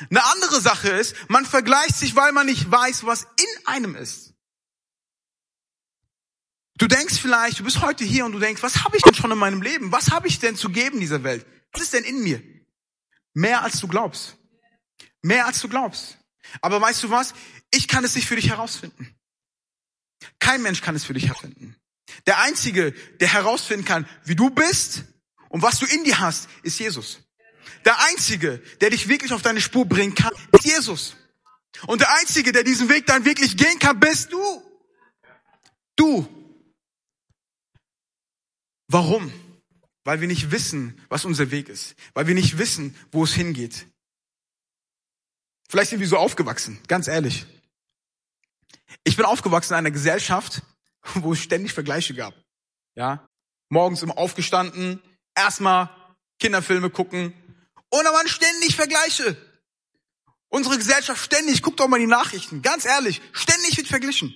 Eine 0.09 0.23
andere 0.31 0.59
Sache 0.59 0.89
ist, 0.89 1.15
man 1.29 1.45
vergleicht 1.45 1.95
sich, 1.95 2.15
weil 2.15 2.31
man 2.31 2.47
nicht 2.47 2.69
weiß, 2.69 3.05
was 3.05 3.23
in 3.23 3.67
einem 3.67 3.95
ist. 3.95 4.33
Du 6.77 6.87
denkst 6.87 7.19
vielleicht, 7.19 7.59
du 7.59 7.63
bist 7.63 7.81
heute 7.81 8.03
hier 8.03 8.25
und 8.25 8.31
du 8.31 8.39
denkst, 8.39 8.63
was 8.63 8.83
habe 8.83 8.97
ich 8.97 9.03
denn 9.03 9.13
schon 9.13 9.31
in 9.31 9.37
meinem 9.37 9.61
Leben? 9.61 9.91
Was 9.91 10.09
habe 10.09 10.27
ich 10.27 10.39
denn 10.39 10.55
zu 10.55 10.69
geben 10.69 10.99
dieser 10.99 11.23
Welt? 11.23 11.45
Was 11.71 11.83
ist 11.83 11.93
denn 11.93 12.03
in 12.03 12.23
mir? 12.23 12.41
Mehr 13.33 13.63
als 13.63 13.79
du 13.79 13.87
glaubst. 13.87 14.37
Mehr 15.21 15.45
als 15.45 15.61
du 15.61 15.69
glaubst. 15.69 16.17
Aber 16.61 16.81
weißt 16.81 17.03
du 17.03 17.09
was? 17.09 17.33
Ich 17.71 17.87
kann 17.87 18.03
es 18.03 18.15
nicht 18.15 18.27
für 18.27 18.35
dich 18.35 18.49
herausfinden. 18.49 19.15
Kein 20.39 20.61
Mensch 20.61 20.81
kann 20.81 20.95
es 20.95 21.05
für 21.05 21.13
dich 21.13 21.27
herausfinden. 21.27 21.75
Der 22.25 22.39
Einzige, 22.41 22.91
der 23.19 23.27
herausfinden 23.27 23.85
kann, 23.85 24.07
wie 24.23 24.35
du 24.35 24.49
bist 24.49 25.03
und 25.49 25.61
was 25.61 25.79
du 25.79 25.85
in 25.85 26.03
dir 26.03 26.19
hast, 26.19 26.49
ist 26.63 26.79
Jesus. 26.79 27.19
Der 27.85 27.99
Einzige, 28.05 28.59
der 28.81 28.89
dich 28.89 29.07
wirklich 29.07 29.33
auf 29.33 29.41
deine 29.41 29.61
Spur 29.61 29.85
bringen 29.85 30.15
kann, 30.15 30.33
ist 30.51 30.65
Jesus. 30.65 31.15
Und 31.87 32.01
der 32.01 32.13
Einzige, 32.19 32.51
der 32.51 32.63
diesen 32.63 32.89
Weg 32.89 33.05
dann 33.05 33.25
wirklich 33.25 33.57
gehen 33.57 33.79
kann, 33.79 33.99
bist 33.99 34.31
du. 34.31 34.63
Du. 35.95 36.27
Warum? 38.87 39.31
Weil 40.03 40.21
wir 40.21 40.27
nicht 40.27 40.51
wissen, 40.51 40.99
was 41.09 41.25
unser 41.25 41.51
Weg 41.51 41.69
ist. 41.69 41.95
Weil 42.13 42.27
wir 42.27 42.35
nicht 42.35 42.57
wissen, 42.57 42.95
wo 43.11 43.23
es 43.23 43.33
hingeht. 43.33 43.85
Vielleicht 45.69 45.89
sind 45.89 45.99
wir 45.99 46.07
so 46.07 46.17
aufgewachsen, 46.17 46.79
ganz 46.87 47.07
ehrlich. 47.07 47.45
Ich 49.03 49.15
bin 49.17 49.25
aufgewachsen 49.25 49.73
in 49.73 49.79
einer 49.79 49.91
Gesellschaft, 49.91 50.61
wo 51.15 51.33
es 51.33 51.39
ständig 51.39 51.73
Vergleiche 51.73 52.13
gab. 52.13 52.33
Ja, 52.95 53.27
morgens 53.69 54.03
immer 54.03 54.17
aufgestanden, 54.17 55.01
erstmal 55.35 55.89
Kinderfilme 56.39 56.89
gucken 56.89 57.33
und 57.89 58.03
da 58.03 58.13
waren 58.13 58.27
ständig 58.27 58.75
Vergleiche. 58.75 59.37
Unsere 60.49 60.77
Gesellschaft 60.77 61.23
ständig, 61.23 61.63
guckt 61.63 61.79
doch 61.79 61.87
mal 61.87 61.99
die 61.99 62.05
Nachrichten, 62.05 62.61
ganz 62.61 62.85
ehrlich, 62.85 63.21
ständig 63.31 63.75
wird 63.77 63.87
verglichen. 63.87 64.33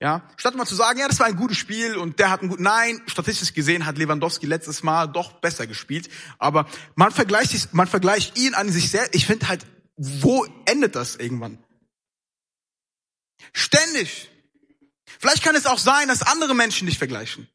Ja, 0.00 0.28
statt 0.36 0.54
mal 0.54 0.66
zu 0.66 0.74
sagen, 0.74 0.98
ja, 0.98 1.08
das 1.08 1.18
war 1.18 1.26
ein 1.26 1.36
gutes 1.36 1.56
Spiel 1.56 1.96
und 1.96 2.18
der 2.18 2.30
hat 2.30 2.42
ein 2.42 2.48
gut, 2.48 2.60
nein, 2.60 3.00
statistisch 3.06 3.54
gesehen 3.54 3.86
hat 3.86 3.96
Lewandowski 3.96 4.46
letztes 4.46 4.82
Mal 4.82 5.06
doch 5.06 5.32
besser 5.40 5.66
gespielt, 5.66 6.10
aber 6.38 6.66
man 6.96 7.12
vergleicht 7.12 7.52
sich, 7.52 7.72
man 7.72 7.86
vergleicht 7.86 8.38
ihn 8.38 8.54
an 8.54 8.70
sich 8.70 8.90
selbst. 8.90 9.14
Ich 9.14 9.26
finde 9.26 9.48
halt, 9.48 9.66
wo 9.96 10.46
endet 10.66 10.94
das 10.96 11.16
irgendwann? 11.16 11.58
Ständig. 13.52 14.30
Vielleicht 15.18 15.42
kann 15.42 15.56
es 15.56 15.66
auch 15.66 15.78
sein, 15.78 16.08
dass 16.08 16.22
andere 16.22 16.54
Menschen 16.54 16.86
dich 16.86 16.98
vergleichen. 16.98 17.48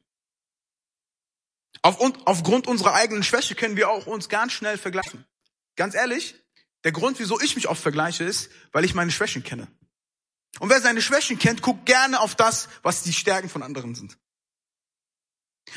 Auf, 1.82 1.98
aufgrund 2.24 2.66
unserer 2.66 2.94
eigenen 2.94 3.22
Schwäche 3.22 3.54
können 3.54 3.76
wir 3.76 3.90
auch 3.90 4.06
uns 4.06 4.28
ganz 4.28 4.52
schnell 4.52 4.78
vergleichen. 4.78 5.24
Ganz 5.76 5.94
ehrlich, 5.94 6.36
der 6.84 6.92
Grund, 6.92 7.18
wieso 7.18 7.40
ich 7.40 7.54
mich 7.54 7.68
oft 7.68 7.82
vergleiche, 7.82 8.24
ist, 8.24 8.50
weil 8.72 8.84
ich 8.84 8.94
meine 8.94 9.10
Schwächen 9.10 9.42
kenne. 9.42 9.68
Und 10.58 10.68
wer 10.68 10.80
seine 10.80 11.00
Schwächen 11.00 11.38
kennt, 11.38 11.62
guckt 11.62 11.86
gerne 11.86 12.20
auf 12.20 12.34
das, 12.34 12.68
was 12.82 13.02
die 13.02 13.12
Stärken 13.12 13.48
von 13.48 13.62
anderen 13.62 13.94
sind. 13.94 14.18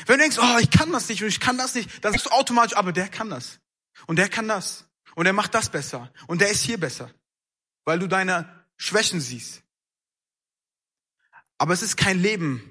Wenn 0.04 0.18
du 0.18 0.24
denkst, 0.24 0.38
oh, 0.38 0.58
ich 0.60 0.70
kann 0.70 0.92
das 0.92 1.08
nicht 1.08 1.22
und 1.22 1.28
ich 1.28 1.40
kann 1.40 1.56
das 1.56 1.74
nicht, 1.74 2.04
dann 2.04 2.12
sagst 2.12 2.26
du 2.26 2.30
automatisch, 2.30 2.76
aber 2.76 2.92
der 2.92 3.08
kann 3.08 3.30
das. 3.30 3.60
Und 4.06 4.16
der 4.16 4.28
kann 4.28 4.48
das. 4.48 4.84
Und 5.14 5.24
der 5.24 5.32
macht 5.32 5.54
das 5.54 5.70
besser. 5.70 6.12
Und 6.26 6.40
der 6.40 6.50
ist 6.50 6.62
hier 6.62 6.78
besser. 6.78 7.10
Weil 7.84 7.98
du 7.98 8.06
deine 8.06 8.66
Schwächen 8.76 9.20
siehst. 9.20 9.62
Aber 11.58 11.72
es 11.72 11.82
ist 11.82 11.96
kein 11.96 12.20
Leben, 12.20 12.62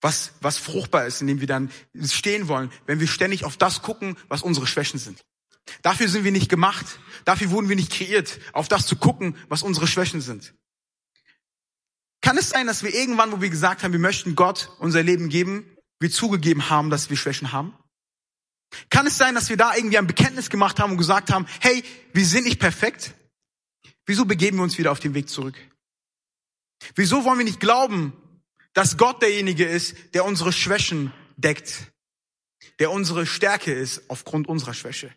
was, 0.00 0.32
was 0.40 0.58
fruchtbar 0.58 1.06
ist, 1.06 1.20
in 1.20 1.26
dem 1.26 1.40
wir 1.40 1.46
dann 1.46 1.70
stehen 2.02 2.48
wollen, 2.48 2.70
wenn 2.86 3.00
wir 3.00 3.06
ständig 3.06 3.44
auf 3.44 3.56
das 3.56 3.82
gucken, 3.82 4.16
was 4.28 4.42
unsere 4.42 4.66
Schwächen 4.66 4.98
sind. 4.98 5.24
Dafür 5.82 6.08
sind 6.08 6.24
wir 6.24 6.32
nicht 6.32 6.48
gemacht. 6.48 6.98
Dafür 7.24 7.50
wurden 7.50 7.68
wir 7.68 7.76
nicht 7.76 7.92
kreiert, 7.92 8.40
auf 8.52 8.68
das 8.68 8.86
zu 8.86 8.96
gucken, 8.96 9.36
was 9.48 9.62
unsere 9.62 9.86
Schwächen 9.86 10.20
sind. 10.20 10.54
Kann 12.20 12.36
es 12.36 12.50
sein, 12.50 12.66
dass 12.66 12.82
wir 12.82 12.94
irgendwann, 12.94 13.32
wo 13.32 13.40
wir 13.40 13.50
gesagt 13.50 13.82
haben, 13.82 13.92
wir 13.92 14.00
möchten 14.00 14.34
Gott 14.34 14.70
unser 14.78 15.02
Leben 15.02 15.28
geben, 15.28 15.64
wir 16.00 16.10
zugegeben 16.10 16.68
haben, 16.68 16.90
dass 16.90 17.10
wir 17.10 17.16
Schwächen 17.16 17.52
haben? 17.52 17.76
Kann 18.90 19.06
es 19.06 19.18
sein, 19.18 19.34
dass 19.34 19.50
wir 19.50 19.56
da 19.56 19.74
irgendwie 19.74 19.98
ein 19.98 20.06
Bekenntnis 20.06 20.50
gemacht 20.50 20.80
haben 20.80 20.92
und 20.92 20.98
gesagt 20.98 21.30
haben, 21.30 21.46
hey, 21.60 21.84
wir 22.12 22.24
sind 22.24 22.44
nicht 22.44 22.58
perfekt? 22.58 23.14
Wieso 24.06 24.24
begeben 24.24 24.58
wir 24.58 24.64
uns 24.64 24.78
wieder 24.78 24.90
auf 24.92 25.00
den 25.00 25.14
Weg 25.14 25.28
zurück? 25.28 25.56
Wieso 26.94 27.24
wollen 27.24 27.38
wir 27.38 27.44
nicht 27.44 27.60
glauben, 27.60 28.12
dass 28.72 28.96
Gott 28.96 29.22
derjenige 29.22 29.64
ist, 29.64 30.14
der 30.14 30.24
unsere 30.24 30.52
Schwächen 30.52 31.12
deckt, 31.36 31.92
der 32.78 32.90
unsere 32.90 33.26
Stärke 33.26 33.72
ist 33.72 34.08
aufgrund 34.08 34.48
unserer 34.48 34.74
Schwäche? 34.74 35.14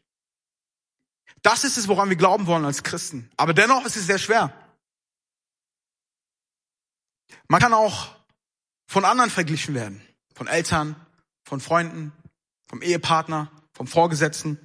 Das 1.41 1.63
ist 1.63 1.77
es, 1.77 1.87
woran 1.87 2.09
wir 2.09 2.15
glauben 2.15 2.47
wollen 2.47 2.65
als 2.65 2.83
Christen. 2.83 3.29
Aber 3.37 3.53
dennoch 3.53 3.85
ist 3.85 3.95
es 3.95 4.07
sehr 4.07 4.17
schwer. 4.17 4.51
Man 7.47 7.61
kann 7.61 7.73
auch 7.73 8.15
von 8.87 9.05
anderen 9.05 9.29
verglichen 9.29 9.75
werden. 9.75 10.01
Von 10.33 10.47
Eltern, 10.47 10.95
von 11.43 11.59
Freunden, 11.59 12.11
vom 12.67 12.81
Ehepartner, 12.81 13.51
vom 13.73 13.87
Vorgesetzten. 13.87 14.59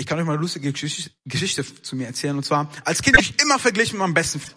Ich 0.00 0.06
kann 0.06 0.18
euch 0.18 0.24
mal 0.24 0.32
eine 0.32 0.40
lustige 0.40 0.72
Geschichte 0.72 1.82
zu 1.82 1.94
mir 1.94 2.06
erzählen. 2.06 2.34
Und 2.34 2.42
zwar, 2.42 2.72
als 2.86 3.02
Kind 3.02 3.20
ich 3.20 3.38
immer 3.38 3.58
verglichen 3.58 3.98
mit 3.98 4.06
meinem 4.06 4.14
besten 4.14 4.40
Freund. 4.40 4.56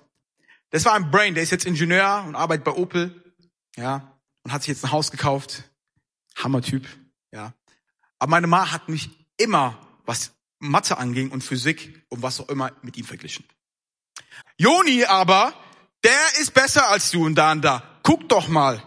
Das 0.70 0.86
war 0.86 0.94
ein 0.94 1.12
Brain, 1.12 1.34
der 1.34 1.44
ist 1.44 1.50
jetzt 1.50 1.66
Ingenieur 1.66 2.24
und 2.26 2.36
arbeitet 2.36 2.64
bei 2.64 2.72
Opel, 2.72 3.36
ja, 3.76 4.18
und 4.44 4.54
hat 4.54 4.62
sich 4.62 4.70
jetzt 4.70 4.86
ein 4.86 4.94
Haus 4.94 5.12
gekauft. 5.12 5.70
Hammertyp, 6.38 6.88
ja. 7.34 7.54
Aber 8.20 8.30
meine 8.30 8.48
Ma 8.48 8.72
hat 8.72 8.88
mich 8.88 9.10
immer, 9.36 9.86
was 10.06 10.32
Mathe 10.60 10.98
anging 10.98 11.30
und 11.30 11.44
Physik 11.44 12.06
und 12.08 12.22
was 12.22 12.40
auch 12.40 12.48
immer, 12.48 12.72
mit 12.82 12.96
ihm 12.96 13.04
verglichen. 13.04 13.44
Joni 14.58 15.04
aber, 15.04 15.54
der 16.06 16.40
ist 16.40 16.54
besser 16.54 16.88
als 16.88 17.12
du 17.12 17.26
und 17.26 17.36
da 17.36 17.52
und 17.52 17.64
da. 17.64 18.00
Guck 18.02 18.30
doch 18.30 18.48
mal. 18.48 18.82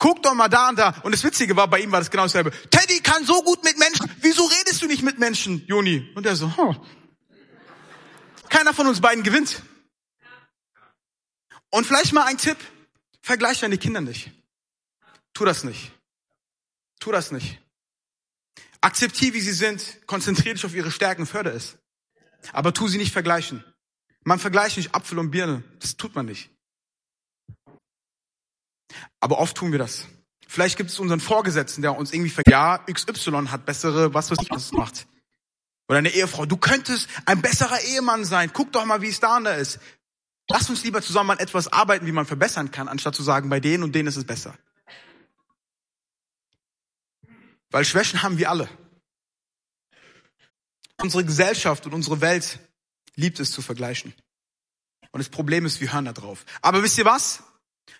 Guck 0.00 0.22
doch 0.22 0.32
mal 0.32 0.48
da 0.48 0.70
und 0.70 0.78
da. 0.78 0.98
Und 1.02 1.12
das 1.12 1.22
Witzige 1.22 1.54
war, 1.56 1.68
bei 1.68 1.78
ihm 1.78 1.92
war 1.92 2.00
das 2.00 2.10
genau 2.10 2.22
dasselbe. 2.22 2.52
Teddy 2.70 3.00
kann 3.00 3.22
so 3.26 3.42
gut 3.42 3.62
mit 3.62 3.78
Menschen. 3.78 4.10
Wieso 4.22 4.46
redest 4.46 4.80
du 4.80 4.86
nicht 4.86 5.02
mit 5.02 5.18
Menschen, 5.18 5.64
Joni? 5.66 6.10
Und 6.14 6.24
er 6.24 6.36
so, 6.36 6.56
huh. 6.56 6.74
Keiner 8.48 8.72
von 8.72 8.86
uns 8.86 9.02
beiden 9.02 9.22
gewinnt. 9.22 9.62
Und 11.68 11.86
vielleicht 11.86 12.14
mal 12.14 12.24
ein 12.24 12.38
Tipp. 12.38 12.56
Vergleich 13.20 13.60
deine 13.60 13.76
Kinder 13.76 14.00
nicht. 14.00 14.30
Tu 15.34 15.44
das 15.44 15.64
nicht. 15.64 15.92
Tu 16.98 17.12
das 17.12 17.30
nicht. 17.30 17.60
Akzeptier, 18.80 19.34
wie 19.34 19.40
sie 19.42 19.52
sind. 19.52 20.06
Konzentrier 20.06 20.54
dich 20.54 20.64
auf 20.64 20.74
ihre 20.74 20.90
Stärken, 20.90 21.26
förder 21.26 21.54
es. 21.54 21.76
Aber 22.54 22.72
tu 22.72 22.88
sie 22.88 22.96
nicht 22.96 23.12
vergleichen. 23.12 23.62
Man 24.24 24.38
vergleicht 24.38 24.78
nicht 24.78 24.94
Apfel 24.94 25.18
und 25.18 25.30
Birne. 25.30 25.62
Das 25.78 25.98
tut 25.98 26.14
man 26.14 26.24
nicht. 26.24 26.48
Aber 29.20 29.38
oft 29.38 29.56
tun 29.56 29.72
wir 29.72 29.78
das. 29.78 30.06
Vielleicht 30.46 30.76
gibt 30.76 30.90
es 30.90 30.98
unseren 30.98 31.20
Vorgesetzten, 31.20 31.82
der 31.82 31.96
uns 31.96 32.12
irgendwie 32.12 32.30
vergisst, 32.30 32.52
ja, 32.52 32.78
XY 32.78 33.48
hat 33.48 33.66
bessere, 33.66 34.14
was 34.14 34.30
weiß 34.30 34.38
ich, 34.42 34.50
was 34.50 34.72
macht. 34.72 35.06
Oder 35.88 35.98
eine 35.98 36.10
Ehefrau, 36.10 36.46
du 36.46 36.56
könntest 36.56 37.08
ein 37.24 37.40
besserer 37.40 37.80
Ehemann 37.82 38.24
sein. 38.24 38.52
Guck 38.52 38.72
doch 38.72 38.84
mal, 38.84 39.02
wie 39.02 39.08
es 39.08 39.20
da 39.20 39.36
und 39.36 39.44
da 39.44 39.52
ist. 39.52 39.78
Lass 40.48 40.68
uns 40.68 40.82
lieber 40.82 41.02
zusammen 41.02 41.30
an 41.30 41.38
etwas 41.38 41.68
arbeiten, 41.68 42.06
wie 42.06 42.12
man 42.12 42.26
verbessern 42.26 42.72
kann, 42.72 42.88
anstatt 42.88 43.14
zu 43.14 43.22
sagen, 43.22 43.48
bei 43.48 43.60
denen 43.60 43.84
und 43.84 43.94
denen 43.94 44.08
ist 44.08 44.16
es 44.16 44.24
besser. 44.24 44.56
Weil 47.70 47.84
Schwächen 47.84 48.22
haben 48.22 48.38
wir 48.38 48.50
alle. 48.50 48.68
Unsere 51.00 51.24
Gesellschaft 51.24 51.86
und 51.86 51.94
unsere 51.94 52.20
Welt 52.20 52.58
liebt 53.14 53.38
es 53.38 53.52
zu 53.52 53.62
vergleichen. 53.62 54.12
Und 55.12 55.18
das 55.18 55.28
Problem 55.28 55.66
ist, 55.66 55.80
wir 55.80 55.92
hören 55.92 56.04
da 56.04 56.12
drauf. 56.12 56.44
Aber 56.62 56.82
wisst 56.82 56.98
ihr 56.98 57.04
was? 57.04 57.44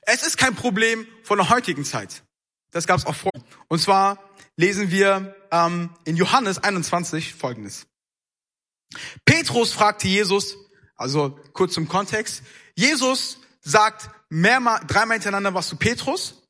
Es 0.03 0.23
ist 0.23 0.37
kein 0.37 0.55
Problem 0.55 1.07
von 1.23 1.39
der 1.39 1.49
heutigen 1.49 1.85
Zeit. 1.85 2.23
Das 2.71 2.87
gab 2.87 2.99
es 2.99 3.07
auch 3.07 3.15
vor. 3.15 3.33
Und 3.69 3.81
zwar 3.81 4.19
lesen 4.57 4.91
wir 4.91 5.35
ähm, 5.51 5.91
in 6.05 6.17
Johannes 6.17 6.59
21 6.59 7.35
Folgendes. 7.35 7.87
Petrus 9.25 9.73
fragte 9.73 10.09
Jesus, 10.09 10.57
also 10.97 11.39
kurz 11.53 11.75
zum 11.75 11.89
Kontext, 11.89 12.43
Jesus 12.75 13.39
sagt 13.61 14.11
mehrmal, 14.29 14.81
dreimal 14.87 15.15
hintereinander 15.17 15.55
was 15.55 15.69
zu 15.69 15.77
Petrus 15.77 16.43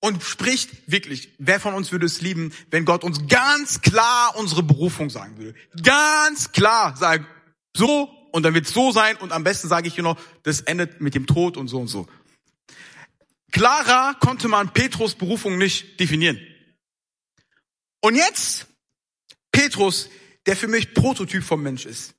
und 0.00 0.22
spricht 0.22 0.90
wirklich, 0.90 1.30
wer 1.38 1.60
von 1.60 1.74
uns 1.74 1.92
würde 1.92 2.06
es 2.06 2.20
lieben, 2.20 2.52
wenn 2.70 2.84
Gott 2.84 3.04
uns 3.04 3.26
ganz 3.28 3.80
klar 3.80 4.34
unsere 4.36 4.62
Berufung 4.62 5.10
sagen 5.10 5.38
würde. 5.38 5.54
Ganz 5.82 6.52
klar 6.52 6.96
sagen, 6.96 7.26
so 7.76 8.10
und 8.32 8.42
dann 8.42 8.54
wird 8.54 8.66
so 8.66 8.90
sein 8.92 9.16
und 9.16 9.32
am 9.32 9.44
besten 9.44 9.68
sage 9.68 9.88
ich 9.88 9.94
hier 9.94 10.04
noch, 10.04 10.18
das 10.42 10.60
endet 10.60 11.00
mit 11.00 11.14
dem 11.14 11.26
Tod 11.26 11.56
und 11.56 11.68
so 11.68 11.80
und 11.80 11.88
so. 11.88 12.06
Klarer 13.54 14.14
konnte 14.18 14.48
man 14.48 14.72
Petrus 14.72 15.14
Berufung 15.14 15.58
nicht 15.58 16.00
definieren. 16.00 16.40
Und 18.00 18.16
jetzt 18.16 18.66
Petrus, 19.52 20.10
der 20.44 20.56
für 20.56 20.66
mich 20.66 20.92
Prototyp 20.92 21.44
vom 21.44 21.62
Mensch 21.62 21.86
ist. 21.86 22.14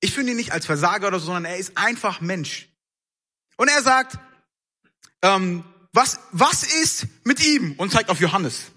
Ich 0.00 0.12
finde 0.12 0.32
ihn 0.32 0.36
nicht 0.36 0.50
als 0.50 0.66
Versager 0.66 1.06
oder 1.06 1.20
so, 1.20 1.26
sondern 1.26 1.44
er 1.44 1.56
ist 1.56 1.78
einfach 1.78 2.20
Mensch. 2.20 2.68
Und 3.56 3.68
er 3.68 3.80
sagt, 3.80 4.18
ähm, 5.22 5.62
was, 5.92 6.18
was 6.32 6.64
ist 6.64 7.06
mit 7.22 7.38
ihm? 7.46 7.74
Und 7.76 7.92
zeigt 7.92 8.10
auf 8.10 8.18
Johannes. 8.18 8.72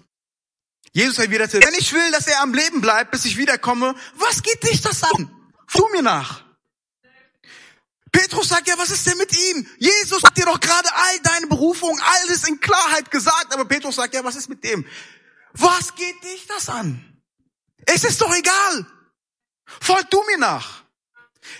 Jesus 0.92 1.18
erwiderte, 1.18 1.60
wenn 1.60 1.74
ich 1.74 1.92
will, 1.92 2.12
dass 2.12 2.28
er 2.28 2.40
am 2.40 2.54
Leben 2.54 2.82
bleibt, 2.82 3.10
bis 3.10 3.24
ich 3.24 3.36
wiederkomme, 3.36 3.96
was 4.14 4.44
geht 4.44 4.62
dich 4.62 4.80
das 4.80 5.02
an? 5.02 5.28
Tu 5.72 5.84
mir 5.92 6.02
nach. 6.02 6.45
Petrus 8.16 8.48
sagt, 8.48 8.66
ja, 8.66 8.78
was 8.78 8.88
ist 8.88 9.06
denn 9.06 9.18
mit 9.18 9.30
ihm? 9.36 9.68
Jesus 9.78 10.22
hat 10.22 10.34
dir 10.38 10.46
doch 10.46 10.58
gerade 10.58 10.88
all 10.90 11.20
deine 11.20 11.48
Berufung, 11.48 12.00
alles 12.00 12.48
in 12.48 12.58
Klarheit 12.58 13.10
gesagt. 13.10 13.52
Aber 13.52 13.66
Petrus 13.66 13.96
sagt, 13.96 14.14
ja, 14.14 14.24
was 14.24 14.36
ist 14.36 14.48
mit 14.48 14.64
dem? 14.64 14.86
Was 15.52 15.94
geht 15.94 16.24
dich 16.24 16.46
das 16.46 16.70
an? 16.70 17.20
Es 17.84 18.04
ist 18.04 18.18
doch 18.22 18.34
egal. 18.34 18.86
Folg 19.66 20.08
du 20.08 20.22
mir 20.28 20.38
nach. 20.38 20.84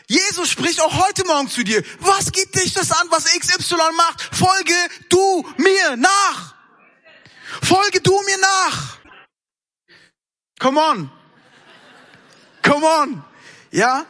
Jesus 0.08 0.48
spricht 0.48 0.80
auch 0.80 1.06
heute 1.06 1.26
Morgen 1.26 1.50
zu 1.50 1.62
dir. 1.62 1.84
Was 2.00 2.32
geht 2.32 2.54
dich 2.54 2.72
das 2.72 2.90
an, 2.90 3.06
was 3.10 3.26
XY 3.26 3.76
macht? 3.94 4.34
Folge 4.34 4.74
du 5.10 5.46
mir 5.58 5.96
nach. 5.96 6.54
Folge 7.62 8.00
du 8.00 8.18
mir 8.22 8.38
nach. 8.38 8.96
Come 10.58 10.80
on. 10.80 11.10
Come 12.62 12.86
on. 12.86 13.24
Ja? 13.72 14.06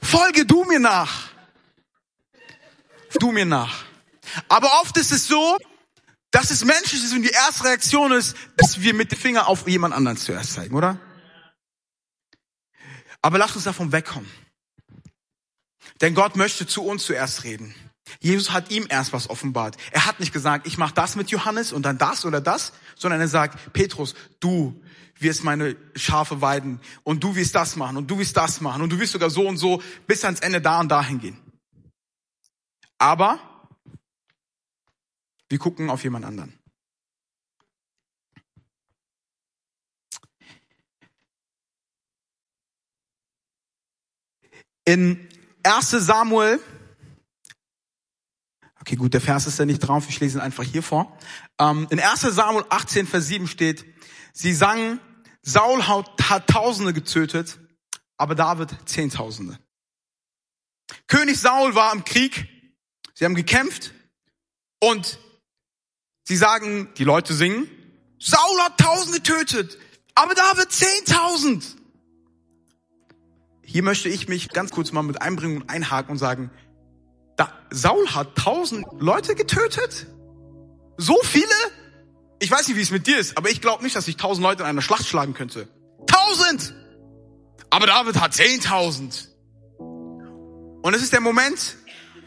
Folge 0.00 0.46
du 0.46 0.62
mir 0.64 0.78
nach. 0.78 1.29
Du 3.20 3.30
mir 3.30 3.46
nach. 3.46 3.84
Aber 4.48 4.68
oft 4.82 4.96
ist 4.96 5.12
es 5.12 5.28
so, 5.28 5.56
dass 6.30 6.50
es 6.50 6.64
menschlich 6.64 7.04
ist 7.04 7.12
und 7.12 7.22
die 7.22 7.30
erste 7.30 7.64
Reaktion 7.64 8.12
ist, 8.12 8.36
dass 8.56 8.80
wir 8.80 8.94
mit 8.94 9.12
dem 9.12 9.18
Finger 9.18 9.48
auf 9.48 9.68
jemand 9.68 9.94
anderen 9.94 10.16
zuerst 10.16 10.54
zeigen, 10.54 10.74
oder? 10.74 10.98
Aber 13.22 13.38
lasst 13.38 13.56
uns 13.56 13.64
davon 13.64 13.92
wegkommen. 13.92 14.30
Denn 16.00 16.14
Gott 16.14 16.36
möchte 16.36 16.66
zu 16.66 16.82
uns 16.82 17.04
zuerst 17.04 17.44
reden. 17.44 17.74
Jesus 18.20 18.52
hat 18.52 18.70
ihm 18.70 18.86
erst 18.88 19.12
was 19.12 19.28
offenbart. 19.28 19.76
Er 19.92 20.06
hat 20.06 20.18
nicht 20.18 20.32
gesagt, 20.32 20.66
ich 20.66 20.78
mache 20.78 20.94
das 20.94 21.16
mit 21.16 21.30
Johannes 21.30 21.72
und 21.72 21.82
dann 21.82 21.98
das 21.98 22.24
oder 22.24 22.40
das, 22.40 22.72
sondern 22.96 23.20
er 23.20 23.28
sagt, 23.28 23.72
Petrus, 23.72 24.14
du 24.40 24.82
wirst 25.18 25.44
meine 25.44 25.76
Schafe 25.94 26.40
weiden 26.40 26.80
und 27.02 27.22
du 27.22 27.36
wirst 27.36 27.54
das 27.54 27.76
machen 27.76 27.98
und 27.98 28.10
du 28.10 28.18
wirst 28.18 28.36
das 28.36 28.60
machen 28.60 28.82
und 28.82 28.90
du 28.90 28.98
wirst 28.98 29.12
sogar 29.12 29.30
so 29.30 29.46
und 29.46 29.58
so 29.58 29.82
bis 30.06 30.24
ans 30.24 30.40
Ende 30.40 30.60
da 30.60 30.80
und 30.80 30.88
dahin 30.88 31.20
gehen. 31.20 31.38
Aber 33.00 33.40
wir 35.48 35.58
gucken 35.58 35.88
auf 35.88 36.04
jemand 36.04 36.26
anderen. 36.26 36.56
In 44.84 45.28
1 45.62 45.90
Samuel, 45.90 46.60
okay 48.80 48.96
gut, 48.96 49.14
der 49.14 49.20
Vers 49.22 49.46
ist 49.46 49.58
ja 49.58 49.64
nicht 49.64 49.78
drauf, 49.78 50.06
ich 50.08 50.20
lese 50.20 50.38
ihn 50.38 50.42
einfach 50.42 50.64
hier 50.64 50.82
vor. 50.82 51.16
Ähm, 51.58 51.86
in 51.90 52.00
1 52.00 52.20
Samuel 52.20 52.66
18, 52.68 53.06
Vers 53.06 53.26
7 53.28 53.46
steht, 53.46 53.86
sie 54.34 54.52
sangen, 54.52 55.00
Saul 55.40 55.86
hat 55.86 56.46
Tausende 56.48 56.92
getötet, 56.92 57.58
aber 58.18 58.34
David 58.34 58.76
Zehntausende. 58.84 59.58
König 61.06 61.40
Saul 61.40 61.74
war 61.74 61.94
im 61.94 62.04
Krieg, 62.04 62.59
sie 63.20 63.26
haben 63.26 63.34
gekämpft 63.34 63.92
und 64.80 65.18
sie 66.24 66.36
sagen, 66.36 66.88
die 66.96 67.04
Leute 67.04 67.34
singen, 67.34 67.68
Saul 68.18 68.60
hat 68.62 68.78
Tausend 68.78 69.14
getötet, 69.14 69.76
aber 70.14 70.34
David 70.34 70.72
Zehntausend. 70.72 71.76
Hier 73.62 73.82
möchte 73.82 74.08
ich 74.08 74.26
mich 74.26 74.48
ganz 74.48 74.70
kurz 74.70 74.90
mal 74.92 75.02
mit 75.02 75.20
einbringen 75.20 75.60
und 75.60 75.68
einhaken 75.70 76.12
und 76.12 76.18
sagen, 76.18 76.50
da, 77.36 77.52
Saul 77.68 78.08
hat 78.08 78.36
tausend 78.36 78.86
Leute 78.98 79.34
getötet? 79.34 80.06
So 80.96 81.18
viele? 81.22 81.44
Ich 82.38 82.50
weiß 82.50 82.68
nicht, 82.68 82.78
wie 82.78 82.82
es 82.82 82.90
mit 82.90 83.06
dir 83.06 83.18
ist, 83.18 83.36
aber 83.36 83.50
ich 83.50 83.60
glaube 83.60 83.84
nicht, 83.84 83.96
dass 83.96 84.08
ich 84.08 84.16
tausend 84.16 84.42
Leute 84.42 84.62
in 84.62 84.68
einer 84.68 84.82
Schlacht 84.82 85.06
schlagen 85.06 85.34
könnte. 85.34 85.68
Tausend! 86.06 86.74
Aber 87.68 87.86
David 87.86 88.18
hat 88.18 88.32
zehntausend. 88.32 89.28
Und 89.78 90.94
es 90.94 91.02
ist 91.02 91.12
der 91.12 91.20
Moment, 91.20 91.76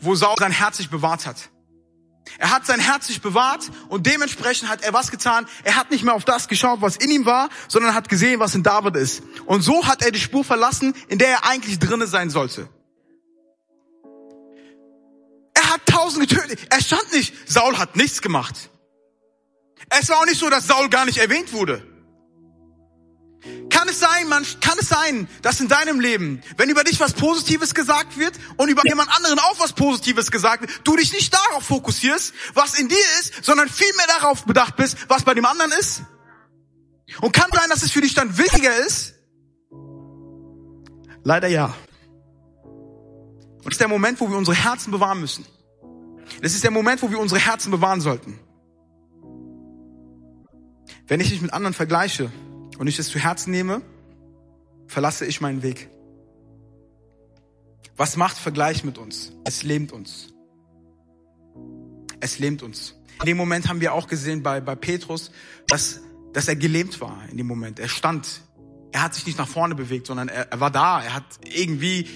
wo 0.03 0.15
Saul 0.15 0.35
sein 0.39 0.51
Herz 0.51 0.77
sich 0.77 0.89
bewahrt 0.89 1.25
hat. 1.25 1.49
Er 2.37 2.51
hat 2.51 2.65
sein 2.65 2.79
Herz 2.79 3.07
sich 3.07 3.21
bewahrt 3.21 3.69
und 3.89 4.07
dementsprechend 4.07 4.69
hat 4.69 4.81
er 4.81 4.93
was 4.93 5.11
getan. 5.11 5.45
Er 5.63 5.75
hat 5.75 5.91
nicht 5.91 6.03
mehr 6.03 6.13
auf 6.13 6.25
das 6.25 6.47
geschaut, 6.47 6.81
was 6.81 6.95
in 6.95 7.11
ihm 7.11 7.25
war, 7.25 7.49
sondern 7.67 7.93
hat 7.93 8.09
gesehen, 8.09 8.39
was 8.39 8.55
in 8.55 8.63
David 8.63 8.95
ist. 8.95 9.23
Und 9.45 9.61
so 9.61 9.85
hat 9.85 10.01
er 10.01 10.11
die 10.11 10.19
Spur 10.19 10.43
verlassen, 10.43 10.95
in 11.09 11.17
der 11.17 11.29
er 11.29 11.45
eigentlich 11.45 11.79
drinnen 11.79 12.07
sein 12.07 12.29
sollte. 12.29 12.69
Er 15.53 15.73
hat 15.73 15.85
tausend 15.85 16.27
getötet. 16.27 16.59
Er 16.69 16.81
stand 16.81 17.11
nicht. 17.13 17.33
Saul 17.49 17.77
hat 17.77 17.95
nichts 17.95 18.21
gemacht. 18.21 18.69
Es 19.89 20.09
war 20.09 20.19
auch 20.19 20.25
nicht 20.25 20.39
so, 20.39 20.49
dass 20.49 20.65
Saul 20.65 20.89
gar 20.89 21.05
nicht 21.05 21.17
erwähnt 21.17 21.53
wurde. 21.53 21.85
Kann 23.83 23.91
es 23.91 23.99
sein, 23.99 24.29
man, 24.29 24.45
kann 24.61 24.77
es 24.79 24.87
sein, 24.87 25.27
dass 25.41 25.59
in 25.59 25.67
deinem 25.67 25.99
Leben, 25.99 26.41
wenn 26.55 26.69
über 26.69 26.85
dich 26.85 27.01
was 27.01 27.11
Positives 27.11 27.75
gesagt 27.75 28.17
wird 28.17 28.33
und 28.55 28.69
über 28.69 28.81
jemand 28.85 29.09
anderen 29.13 29.37
auch 29.39 29.59
was 29.59 29.73
Positives 29.73 30.31
gesagt 30.31 30.61
wird, 30.61 30.71
du 30.85 30.95
dich 30.95 31.11
nicht 31.11 31.33
darauf 31.33 31.65
fokussierst, 31.65 32.33
was 32.53 32.79
in 32.79 32.87
dir 32.87 32.95
ist, 33.19 33.43
sondern 33.43 33.67
vielmehr 33.67 34.07
darauf 34.19 34.45
bedacht 34.45 34.77
bist, 34.77 34.95
was 35.09 35.23
bei 35.23 35.33
dem 35.33 35.43
anderen 35.45 35.73
ist? 35.73 36.03
Und 37.19 37.33
kann 37.33 37.49
sein, 37.51 37.69
dass 37.69 37.83
es 37.83 37.91
für 37.91 37.99
dich 37.99 38.13
dann 38.13 38.37
wichtiger 38.37 38.73
ist? 38.87 39.15
Leider 41.25 41.49
ja. 41.49 41.75
Und 42.63 43.65
das 43.65 43.73
ist 43.73 43.81
der 43.81 43.89
Moment, 43.89 44.21
wo 44.21 44.29
wir 44.29 44.37
unsere 44.37 44.55
Herzen 44.55 44.91
bewahren 44.91 45.19
müssen. 45.19 45.45
Das 46.41 46.53
ist 46.53 46.63
der 46.63 46.71
Moment, 46.71 47.01
wo 47.01 47.11
wir 47.11 47.19
unsere 47.19 47.41
Herzen 47.41 47.69
bewahren 47.69 47.99
sollten. 47.99 48.39
Wenn 51.05 51.19
ich 51.19 51.31
mich 51.31 51.41
mit 51.41 51.51
anderen 51.51 51.73
vergleiche, 51.73 52.31
und 52.77 52.87
ich 52.87 52.99
es 52.99 53.09
zu 53.09 53.19
Herzen 53.19 53.51
nehme, 53.51 53.81
verlasse 54.87 55.25
ich 55.25 55.41
meinen 55.41 55.63
Weg. 55.63 55.89
Was 57.95 58.17
macht 58.17 58.37
Vergleich 58.37 58.83
mit 58.83 58.97
uns? 58.97 59.33
Es 59.43 59.63
lähmt 59.63 59.91
uns. 59.91 60.33
Es 62.19 62.39
lähmt 62.39 62.63
uns. 62.63 62.95
In 63.19 63.27
dem 63.27 63.37
Moment 63.37 63.67
haben 63.69 63.81
wir 63.81 63.93
auch 63.93 64.07
gesehen 64.07 64.41
bei, 64.41 64.61
bei 64.61 64.75
Petrus, 64.75 65.31
dass, 65.67 66.01
dass 66.33 66.47
er 66.47 66.55
gelähmt 66.55 66.99
war 67.01 67.27
in 67.29 67.37
dem 67.37 67.47
Moment. 67.47 67.79
Er 67.79 67.89
stand. 67.89 68.41
Er 68.93 69.01
hat 69.01 69.15
sich 69.15 69.25
nicht 69.25 69.39
nach 69.39 69.47
vorne 69.47 69.73
bewegt, 69.73 70.05
sondern 70.05 70.27
er, 70.27 70.51
er 70.51 70.59
war 70.59 70.69
da. 70.69 71.01
Er 71.01 71.15
hat 71.15 71.23
irgendwie, 71.51 72.07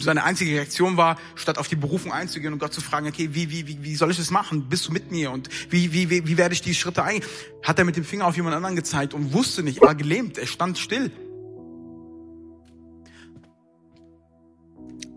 seine 0.00 0.24
einzige 0.24 0.52
Reaktion 0.52 0.96
war, 0.96 1.18
statt 1.34 1.58
auf 1.58 1.68
die 1.68 1.76
Berufung 1.76 2.10
einzugehen 2.10 2.54
und 2.54 2.58
Gott 2.58 2.72
zu 2.72 2.80
fragen, 2.80 3.06
okay, 3.06 3.28
wie, 3.32 3.50
wie, 3.50 3.68
wie, 3.68 3.84
wie 3.84 3.94
soll 3.94 4.10
ich 4.10 4.16
das 4.16 4.30
machen? 4.30 4.70
Bist 4.70 4.88
du 4.88 4.92
mit 4.92 5.10
mir? 5.10 5.30
Und 5.30 5.50
wie, 5.68 5.92
wie, 5.92 6.08
wie, 6.08 6.26
wie 6.26 6.38
werde 6.38 6.54
ich 6.54 6.62
die 6.62 6.74
Schritte 6.74 7.04
ein? 7.04 7.20
Hat 7.62 7.78
er 7.78 7.84
mit 7.84 7.96
dem 7.96 8.04
Finger 8.04 8.26
auf 8.26 8.34
jemand 8.34 8.56
anderen 8.56 8.76
gezeigt 8.76 9.12
und 9.12 9.34
wusste 9.34 9.62
nicht, 9.62 9.82
er 9.82 9.88
war 9.88 9.94
gelähmt, 9.94 10.38
er 10.38 10.46
stand 10.46 10.78
still. 10.78 11.12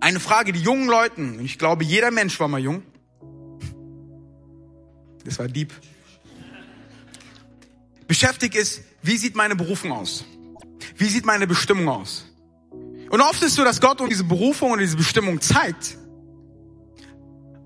Eine 0.02 0.20
Frage, 0.20 0.52
die 0.52 0.60
jungen 0.60 0.90
Leuten, 0.90 1.40
und 1.40 1.46
ich 1.46 1.58
glaube, 1.58 1.86
jeder 1.86 2.12
Mensch 2.12 2.38
war 2.42 2.50
mal 2.50 2.60
jung. 2.60 2.84
Das 5.24 5.40
war 5.40 5.48
deep. 5.48 5.72
Beschäftigt 8.06 8.56
ist, 8.56 8.82
wie 9.02 9.16
sieht 9.16 9.38
meine 9.38 9.56
Berufung 9.56 9.94
aus? 9.94 10.26
Wie 10.96 11.06
sieht 11.06 11.26
meine 11.26 11.48
Bestimmung 11.48 11.90
aus? 11.90 12.26
Und 13.10 13.22
oft 13.22 13.42
ist 13.42 13.50
es 13.50 13.56
so, 13.56 13.64
dass 13.64 13.82
Gott 13.82 14.02
uns 14.02 14.10
diese 14.10 14.24
Berufung 14.24 14.72
und 14.72 14.80
diese 14.80 14.98
Bestimmung 14.98 15.42
zeigt, 15.42 15.98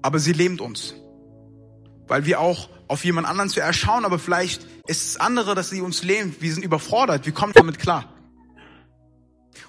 aber 0.02 0.20
sie 0.20 0.34
lähmt 0.34 0.62
uns. 0.62 0.96
Weil 2.08 2.26
wir 2.26 2.40
auch 2.40 2.70
auf 2.88 3.06
jemand 3.06 3.28
anderen 3.28 3.50
zu 3.50 3.60
erschauen, 3.60 4.04
aber 4.04 4.20
vielleicht 4.20 4.64
ist 4.88 5.08
es 5.08 5.18
andere, 5.18 5.56
dass 5.56 5.70
sie 5.70 5.82
uns 5.82 6.04
lähmt. 6.04 6.42
Wir 6.42 6.54
sind 6.54 6.64
überfordert, 6.64 7.26
wir 7.26 7.34
kommen 7.34 7.54
damit 7.54 7.80
klar. 7.80 8.12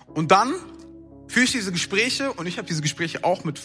Und 0.07 0.33
dann 0.33 0.55
führe 1.29 1.45
ich 1.45 1.53
diese 1.53 1.71
Gespräche 1.71 2.33
und 2.33 2.47
ich 2.47 2.59
habe 2.59 2.67
diese 2.67 2.83
Gespräche 2.83 3.25
auch 3.25 3.45
mit 3.45 3.61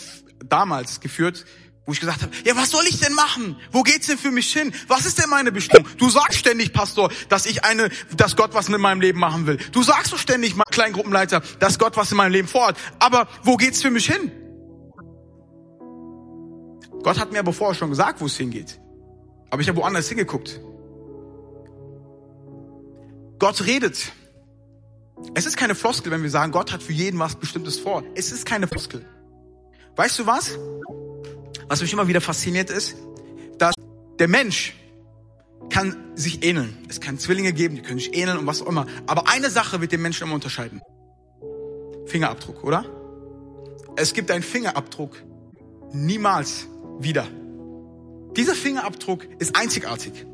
damals 0.45 0.99
geführt 0.99 1.45
wo 1.85 1.91
ich 1.91 1.99
gesagt 1.99 2.23
habe, 2.23 2.31
ja, 2.43 2.55
was 2.55 2.71
soll 2.71 2.85
ich 2.87 2.99
denn 2.99 3.13
machen? 3.13 3.57
Wo 3.71 3.83
geht's 3.83 4.07
denn 4.07 4.17
für 4.17 4.31
mich 4.31 4.51
hin? 4.51 4.73
Was 4.87 5.05
ist 5.05 5.21
denn 5.21 5.29
meine 5.29 5.51
Bestimmung? 5.51 5.87
Du 5.97 6.09
sagst 6.09 6.39
ständig, 6.39 6.73
Pastor, 6.73 7.11
dass 7.29 7.45
ich 7.45 7.63
eine, 7.63 7.89
dass 8.17 8.35
Gott 8.35 8.55
was 8.55 8.69
mit 8.69 8.79
meinem 8.79 9.01
Leben 9.01 9.19
machen 9.19 9.45
will. 9.45 9.57
Du 9.71 9.83
sagst 9.83 10.09
so 10.09 10.17
ständig, 10.17 10.55
mein 10.55 10.65
Kleingruppenleiter, 10.71 11.43
dass 11.59 11.77
Gott 11.77 11.95
was 11.95 12.09
in 12.11 12.17
meinem 12.17 12.31
Leben 12.31 12.47
vorhat. 12.47 12.75
Aber 12.97 13.27
wo 13.43 13.55
geht's 13.55 13.83
für 13.83 13.91
mich 13.91 14.07
hin? 14.07 14.31
Gott 17.03 17.19
hat 17.19 17.31
mir 17.31 17.37
aber 17.37 17.53
vorher 17.53 17.75
schon 17.75 17.91
gesagt, 17.91 18.19
wo 18.19 18.25
es 18.25 18.35
hingeht. 18.35 18.79
Aber 19.51 19.61
ich 19.61 19.69
habe 19.69 19.77
woanders 19.77 20.09
hingeguckt. 20.09 20.59
Gott 23.37 23.63
redet. 23.63 24.11
Es 25.35 25.45
ist 25.45 25.55
keine 25.55 25.75
Floskel, 25.75 26.11
wenn 26.11 26.23
wir 26.23 26.31
sagen, 26.31 26.51
Gott 26.51 26.73
hat 26.73 26.81
für 26.81 26.93
jeden 26.93 27.19
was 27.19 27.35
Bestimmtes 27.35 27.77
vor. 27.77 28.03
Es 28.15 28.31
ist 28.31 28.47
keine 28.47 28.67
Floskel. 28.67 29.05
Weißt 29.95 30.17
du 30.17 30.25
was? 30.25 30.57
Was 31.67 31.81
mich 31.81 31.91
immer 31.93 32.07
wieder 32.07 32.21
fasziniert 32.21 32.69
ist, 32.69 32.95
dass 33.57 33.73
der 34.19 34.27
Mensch 34.27 34.75
kann 35.69 35.95
sich 36.15 36.43
ähneln. 36.43 36.77
Es 36.89 37.01
kann 37.01 37.17
Zwillinge 37.17 37.53
geben, 37.53 37.75
die 37.75 37.81
können 37.81 37.99
sich 37.99 38.15
ähneln 38.15 38.37
und 38.37 38.47
was 38.47 38.61
auch 38.61 38.67
immer. 38.67 38.85
Aber 39.07 39.27
eine 39.27 39.49
Sache 39.49 39.81
wird 39.81 39.91
den 39.91 40.01
Menschen 40.01 40.25
immer 40.25 40.35
unterscheiden. 40.35 40.81
Fingerabdruck, 42.05 42.63
oder? 42.63 42.85
Es 43.95 44.13
gibt 44.13 44.29
einen 44.29 44.43
Fingerabdruck 44.43 45.15
niemals 45.91 46.67
wieder. 46.99 47.27
Dieser 48.35 48.53
Fingerabdruck 48.53 49.25
ist 49.39 49.55
einzigartig. 49.55 50.25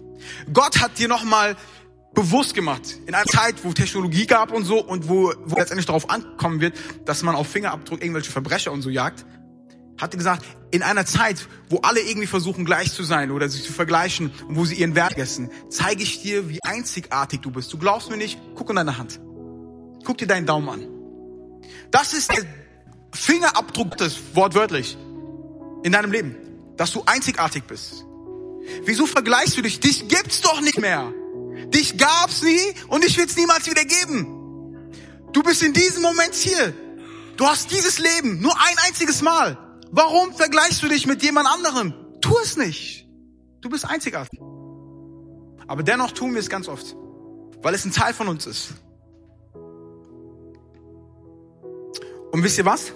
Gott 0.52 0.82
hat 0.82 1.00
dir 1.00 1.08
nochmal 1.08 1.56
bewusst 2.14 2.54
gemacht. 2.54 2.98
In 3.06 3.16
einer 3.16 3.26
Zeit, 3.26 3.64
wo 3.64 3.72
Technologie 3.72 4.26
gab 4.26 4.52
und 4.52 4.66
so 4.66 4.84
und 4.84 5.08
wo, 5.08 5.34
wo 5.46 5.56
letztendlich 5.56 5.86
darauf 5.86 6.10
ankommen 6.10 6.60
wird, 6.60 6.78
dass 7.06 7.24
man 7.24 7.36
auf 7.36 7.48
Fingerabdruck 7.48 8.02
irgendwelche 8.02 8.32
Verbrecher 8.32 8.72
und 8.72 8.82
so 8.82 8.90
jagt, 8.90 9.26
hat 10.02 10.18
gesagt, 10.18 10.44
in 10.72 10.82
einer 10.82 11.06
Zeit, 11.06 11.48
wo 11.70 11.78
alle 11.78 12.02
irgendwie 12.02 12.28
versuchen 12.28 12.66
gleich 12.66 12.92
zu 12.92 13.04
sein 13.04 13.30
oder 13.30 13.48
sich 13.48 13.64
zu 13.64 13.72
vergleichen 13.72 14.32
und 14.48 14.56
wo 14.56 14.66
sie 14.66 14.76
ihren 14.76 14.96
Wert 14.96 15.14
vergessen, 15.14 15.52
zeige 15.70 16.02
ich 16.02 16.24
dir, 16.24 16.50
wie 16.50 16.60
einzigartig 16.64 17.42
du 17.42 17.52
bist. 17.52 17.72
Du 17.72 17.78
glaubst 17.78 18.10
mir 18.10 18.18
nicht? 18.18 18.40
Guck 18.56 18.72
in 18.72 18.78
deine 18.78 18.98
Hand. 18.98 19.20
Guck 20.04 20.18
dir 20.18 20.28
deinen 20.28 20.48
Daumen 20.48 20.70
an. 20.70 20.88
Das 21.92 22.14
ist 22.14 22.32
der 22.32 22.44
Fingerabdruck 23.14 23.98
des 23.98 24.18
wortwörtlich 24.34 24.98
in 25.84 25.92
deinem 25.92 26.12
Leben, 26.12 26.36
dass 26.78 26.92
du 26.92 27.04
einzigartig 27.06 27.64
bist. 27.66 28.06
Wieso 28.86 29.06
vergleichst 29.06 29.58
du 29.58 29.62
dich? 29.62 29.80
Dich 29.80 30.08
gibt's 30.08 30.42
doch 30.42 30.62
nicht 30.62 30.80
mehr. 30.80 31.14
Dich 31.68 31.98
gab's 31.98 32.42
nie 32.42 32.74
und 32.88 33.06
ich 33.06 33.18
will's 33.18 33.36
niemals 33.36 33.70
wieder 33.70 33.86
geben. 33.86 34.38
Du 35.32 35.44
bist 35.44 35.62
in 35.62 35.74
diesem 35.74 36.02
Moment 36.02 36.34
hier. 36.34 36.74
Du 37.38 37.46
hast 37.46 37.72
dieses 37.72 38.00
Leben 38.00 38.42
nur 38.42 38.54
ein 38.54 38.76
einziges 38.88 39.22
Mal. 39.22 39.58
Warum 39.92 40.34
vergleichst 40.34 40.82
du 40.82 40.88
dich 40.88 41.06
mit 41.06 41.22
jemand 41.22 41.48
anderem? 41.48 41.94
Tu 42.22 42.34
es 42.42 42.56
nicht. 42.56 43.08
Du 43.60 43.70
bist 43.70 43.86
einzigartig. 43.86 44.40
Aber 45.68 45.84
dennoch 45.84 46.12
tun 46.12 46.34
wir 46.34 46.40
es 46.40 46.50
ganz 46.50 46.68
oft, 46.68 46.96
weil 47.62 47.74
es 47.74 47.86
ein 47.86 47.92
Teil 47.92 48.14
von 48.14 48.28
uns 48.28 48.46
ist. 48.46 48.74
Und 52.32 52.44
wisst 52.44 52.58
ihr 52.58 52.66
was? 52.66 52.94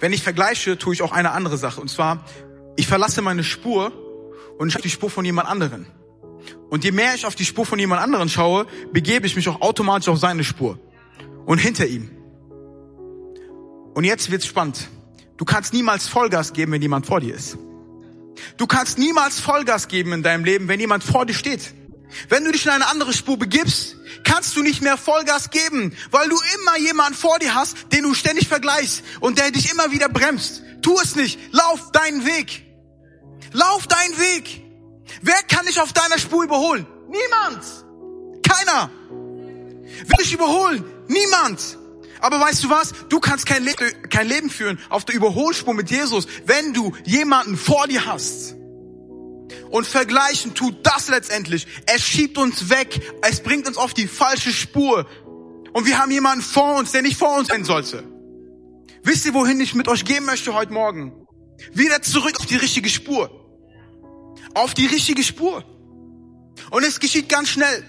Wenn 0.00 0.12
ich 0.12 0.22
vergleiche, 0.22 0.76
tue 0.76 0.92
ich 0.92 1.02
auch 1.02 1.12
eine 1.12 1.30
andere 1.30 1.56
Sache. 1.56 1.80
Und 1.80 1.88
zwar, 1.88 2.24
ich 2.76 2.88
verlasse 2.88 3.22
meine 3.22 3.44
Spur 3.44 3.92
und 4.58 4.68
ich 4.68 4.74
habe 4.74 4.82
die 4.82 4.90
Spur 4.90 5.10
von 5.10 5.24
jemand 5.24 5.48
anderen. 5.48 5.86
Und 6.68 6.84
je 6.84 6.90
mehr 6.90 7.14
ich 7.14 7.26
auf 7.26 7.36
die 7.36 7.44
Spur 7.44 7.64
von 7.64 7.78
jemand 7.78 8.02
anderen 8.02 8.28
schaue, 8.28 8.66
begebe 8.92 9.26
ich 9.26 9.36
mich 9.36 9.48
auch 9.48 9.60
automatisch 9.60 10.08
auf 10.08 10.18
seine 10.18 10.44
Spur 10.44 10.78
und 11.46 11.58
hinter 11.58 11.86
ihm. 11.86 12.10
Und 13.94 14.04
jetzt 14.04 14.30
wird's 14.30 14.46
spannend. 14.46 14.88
Du 15.38 15.44
kannst 15.44 15.72
niemals 15.72 16.08
Vollgas 16.08 16.52
geben, 16.52 16.72
wenn 16.72 16.82
jemand 16.82 17.06
vor 17.06 17.20
dir 17.20 17.34
ist. 17.34 17.56
Du 18.56 18.66
kannst 18.66 18.98
niemals 18.98 19.40
Vollgas 19.40 19.88
geben 19.88 20.12
in 20.12 20.22
deinem 20.22 20.44
Leben, 20.44 20.68
wenn 20.68 20.80
jemand 20.80 21.04
vor 21.04 21.26
dir 21.26 21.34
steht. 21.34 21.72
Wenn 22.28 22.44
du 22.44 22.52
dich 22.52 22.64
in 22.64 22.72
eine 22.72 22.88
andere 22.88 23.12
Spur 23.12 23.38
begibst, 23.38 23.96
kannst 24.24 24.56
du 24.56 24.62
nicht 24.62 24.82
mehr 24.82 24.96
Vollgas 24.96 25.50
geben, 25.50 25.94
weil 26.10 26.28
du 26.28 26.36
immer 26.56 26.78
jemanden 26.78 27.14
vor 27.14 27.38
dir 27.38 27.54
hast, 27.54 27.92
den 27.92 28.02
du 28.02 28.14
ständig 28.14 28.48
vergleichst 28.48 29.04
und 29.20 29.38
der 29.38 29.50
dich 29.50 29.70
immer 29.70 29.92
wieder 29.92 30.08
bremst. 30.08 30.62
Tu 30.82 30.98
es 31.00 31.16
nicht. 31.16 31.38
Lauf 31.52 31.92
deinen 31.92 32.24
Weg. 32.24 32.64
Lauf 33.52 33.86
deinen 33.86 34.18
Weg. 34.18 34.62
Wer 35.22 35.42
kann 35.48 35.66
dich 35.66 35.80
auf 35.80 35.92
deiner 35.92 36.18
Spur 36.18 36.44
überholen? 36.44 36.86
Niemand. 37.08 37.64
Keiner. 38.42 38.90
Will 39.10 40.16
dich 40.18 40.32
überholen? 40.32 40.84
Niemand. 41.08 41.77
Aber 42.20 42.40
weißt 42.40 42.64
du 42.64 42.70
was? 42.70 42.92
Du 43.08 43.20
kannst 43.20 43.46
kein, 43.46 43.64
Le 43.64 43.74
kein 44.10 44.28
Leben 44.28 44.50
führen 44.50 44.78
auf 44.88 45.04
der 45.04 45.14
Überholspur 45.14 45.74
mit 45.74 45.90
Jesus, 45.90 46.26
wenn 46.46 46.72
du 46.72 46.92
jemanden 47.04 47.56
vor 47.56 47.86
dir 47.86 48.06
hast. 48.06 48.54
Und 49.70 49.86
vergleichen 49.86 50.54
tut 50.54 50.86
das 50.86 51.08
letztendlich. 51.08 51.66
Es 51.86 52.02
schiebt 52.02 52.38
uns 52.38 52.70
weg. 52.70 53.00
Es 53.22 53.40
bringt 53.42 53.66
uns 53.66 53.76
auf 53.76 53.94
die 53.94 54.08
falsche 54.08 54.52
Spur. 54.52 55.06
Und 55.72 55.86
wir 55.86 55.98
haben 55.98 56.10
jemanden 56.10 56.42
vor 56.42 56.76
uns, 56.76 56.92
der 56.92 57.02
nicht 57.02 57.18
vor 57.18 57.36
uns 57.36 57.48
sein 57.48 57.64
sollte. 57.64 58.04
Wisst 59.02 59.26
ihr, 59.26 59.34
wohin 59.34 59.60
ich 59.60 59.74
mit 59.74 59.88
euch 59.88 60.04
gehen 60.04 60.24
möchte 60.24 60.54
heute 60.54 60.72
Morgen? 60.72 61.12
Wieder 61.72 62.02
zurück 62.02 62.38
auf 62.40 62.46
die 62.46 62.56
richtige 62.56 62.88
Spur. 62.88 63.30
Auf 64.54 64.74
die 64.74 64.86
richtige 64.86 65.22
Spur. 65.22 65.64
Und 66.70 66.84
es 66.84 67.00
geschieht 67.00 67.28
ganz 67.28 67.48
schnell. 67.48 67.84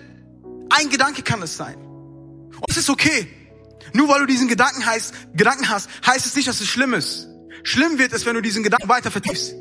Ein 0.70 0.90
Gedanke 0.90 1.24
kann 1.24 1.42
es 1.42 1.58
sein. 1.58 1.78
Und 1.78 2.70
es 2.70 2.78
ist 2.78 2.90
okay. 2.90 3.28
Nur 3.94 4.08
weil 4.10 4.20
du 4.22 4.26
diesen 4.26 4.48
Gedanken, 4.48 4.86
heißt, 4.86 5.14
Gedanken 5.34 5.70
hast, 5.70 5.90
heißt 6.06 6.26
es 6.26 6.36
nicht, 6.36 6.48
dass 6.48 6.62
es 6.62 6.68
schlimm 6.68 6.94
ist. 6.94 7.28
Schlimm 7.64 7.98
wird 7.98 8.14
es, 8.14 8.26
wenn 8.26 8.36
du 8.36 8.42
diesen 8.42 8.64
Gedanken 8.64 8.90
weiter 8.90 9.12
vertiefst. 9.12 9.56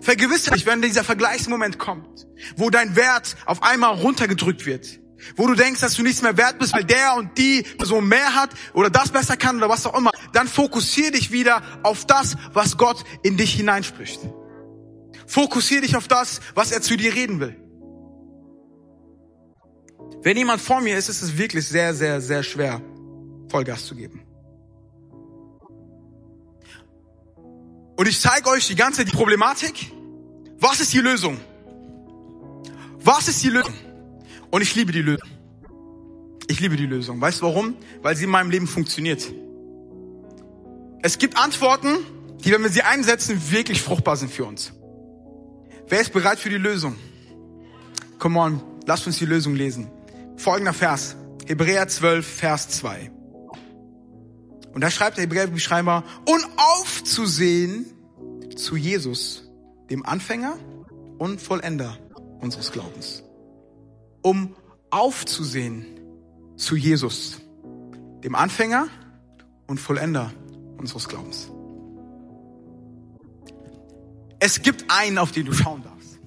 Vergewisse 0.00 0.50
dich, 0.50 0.66
wenn 0.66 0.82
dieser 0.82 1.04
Vergleichsmoment 1.04 1.78
kommt, 1.78 2.26
wo 2.56 2.70
dein 2.70 2.96
Wert 2.96 3.36
auf 3.46 3.62
einmal 3.62 3.94
runtergedrückt 3.94 4.66
wird, 4.66 5.00
wo 5.36 5.46
du 5.46 5.54
denkst, 5.54 5.80
dass 5.80 5.94
du 5.94 6.02
nichts 6.02 6.22
mehr 6.22 6.36
wert 6.36 6.58
bist, 6.58 6.72
weil 6.72 6.84
der 6.84 7.14
und 7.14 7.36
die 7.36 7.62
Person 7.62 8.06
mehr 8.06 8.34
hat 8.34 8.50
oder 8.74 8.90
das 8.90 9.10
besser 9.10 9.36
kann 9.36 9.56
oder 9.56 9.68
was 9.68 9.86
auch 9.86 9.96
immer, 9.96 10.10
dann 10.32 10.46
fokussiere 10.46 11.12
dich 11.12 11.32
wieder 11.32 11.62
auf 11.82 12.04
das, 12.06 12.36
was 12.52 12.76
Gott 12.76 13.04
in 13.22 13.36
dich 13.36 13.54
hineinspricht. 13.54 14.20
Fokussiere 15.26 15.82
dich 15.82 15.96
auf 15.96 16.08
das, 16.08 16.40
was 16.54 16.70
er 16.70 16.80
zu 16.80 16.96
dir 16.96 17.14
reden 17.14 17.40
will. 17.40 17.56
Wenn 20.22 20.36
jemand 20.36 20.60
vor 20.60 20.80
mir 20.80 20.96
ist, 20.96 21.08
ist 21.08 21.22
es 21.22 21.38
wirklich 21.38 21.66
sehr, 21.66 21.94
sehr, 21.94 22.20
sehr 22.20 22.42
schwer, 22.42 22.80
Vollgas 23.48 23.86
zu 23.86 23.94
geben. 23.94 24.22
Und 27.96 28.06
ich 28.06 28.20
zeige 28.20 28.48
euch 28.50 28.66
die 28.68 28.76
ganze 28.76 29.04
Problematik. 29.06 29.92
Was 30.60 30.80
ist 30.80 30.92
die 30.92 31.00
Lösung? 31.00 31.38
Was 33.00 33.26
ist 33.26 33.42
die 33.42 33.48
Lösung? 33.48 33.74
Und 34.50 34.62
ich 34.62 34.74
liebe 34.74 34.92
die 34.92 35.02
Lösung. 35.02 35.28
Ich 36.46 36.60
liebe 36.60 36.76
die 36.76 36.86
Lösung. 36.86 37.20
Weißt 37.20 37.40
du 37.40 37.46
warum? 37.46 37.76
Weil 38.02 38.16
sie 38.16 38.24
in 38.24 38.30
meinem 38.30 38.50
Leben 38.50 38.66
funktioniert. 38.66 39.28
Es 41.02 41.18
gibt 41.18 41.36
Antworten, 41.36 41.98
die, 42.44 42.52
wenn 42.52 42.62
wir 42.62 42.70
sie 42.70 42.82
einsetzen, 42.82 43.50
wirklich 43.50 43.82
fruchtbar 43.82 44.16
sind 44.16 44.30
für 44.30 44.44
uns. 44.44 44.72
Wer 45.88 46.00
ist 46.00 46.12
bereit 46.12 46.38
für 46.38 46.50
die 46.50 46.56
Lösung? 46.56 46.96
Come 48.18 48.38
on, 48.38 48.62
lasst 48.86 49.06
uns 49.06 49.18
die 49.18 49.26
Lösung 49.26 49.54
lesen. 49.54 49.88
Folgender 50.36 50.72
Vers. 50.72 51.16
Hebräer 51.46 51.88
12, 51.88 52.26
Vers 52.26 52.68
2. 52.68 53.10
Und 54.78 54.82
da 54.82 54.92
schreibt 54.92 55.16
der 55.16 55.24
Hebräerschreiber, 55.24 56.04
und 56.24 56.46
aufzusehen 56.54 57.84
zu 58.54 58.76
Jesus, 58.76 59.42
dem 59.90 60.06
Anfänger 60.06 60.56
und 61.18 61.42
Vollender 61.42 61.98
unseres 62.38 62.70
Glaubens. 62.70 63.24
Um 64.22 64.54
aufzusehen 64.90 65.84
zu 66.54 66.76
Jesus, 66.76 67.40
dem 68.22 68.36
Anfänger 68.36 68.86
und 69.66 69.80
Vollender 69.80 70.32
unseres 70.76 71.08
Glaubens. 71.08 71.50
Es 74.38 74.62
gibt 74.62 74.84
einen, 74.92 75.18
auf 75.18 75.32
den 75.32 75.46
du 75.46 75.54
schauen 75.54 75.82
darfst. 75.82 76.20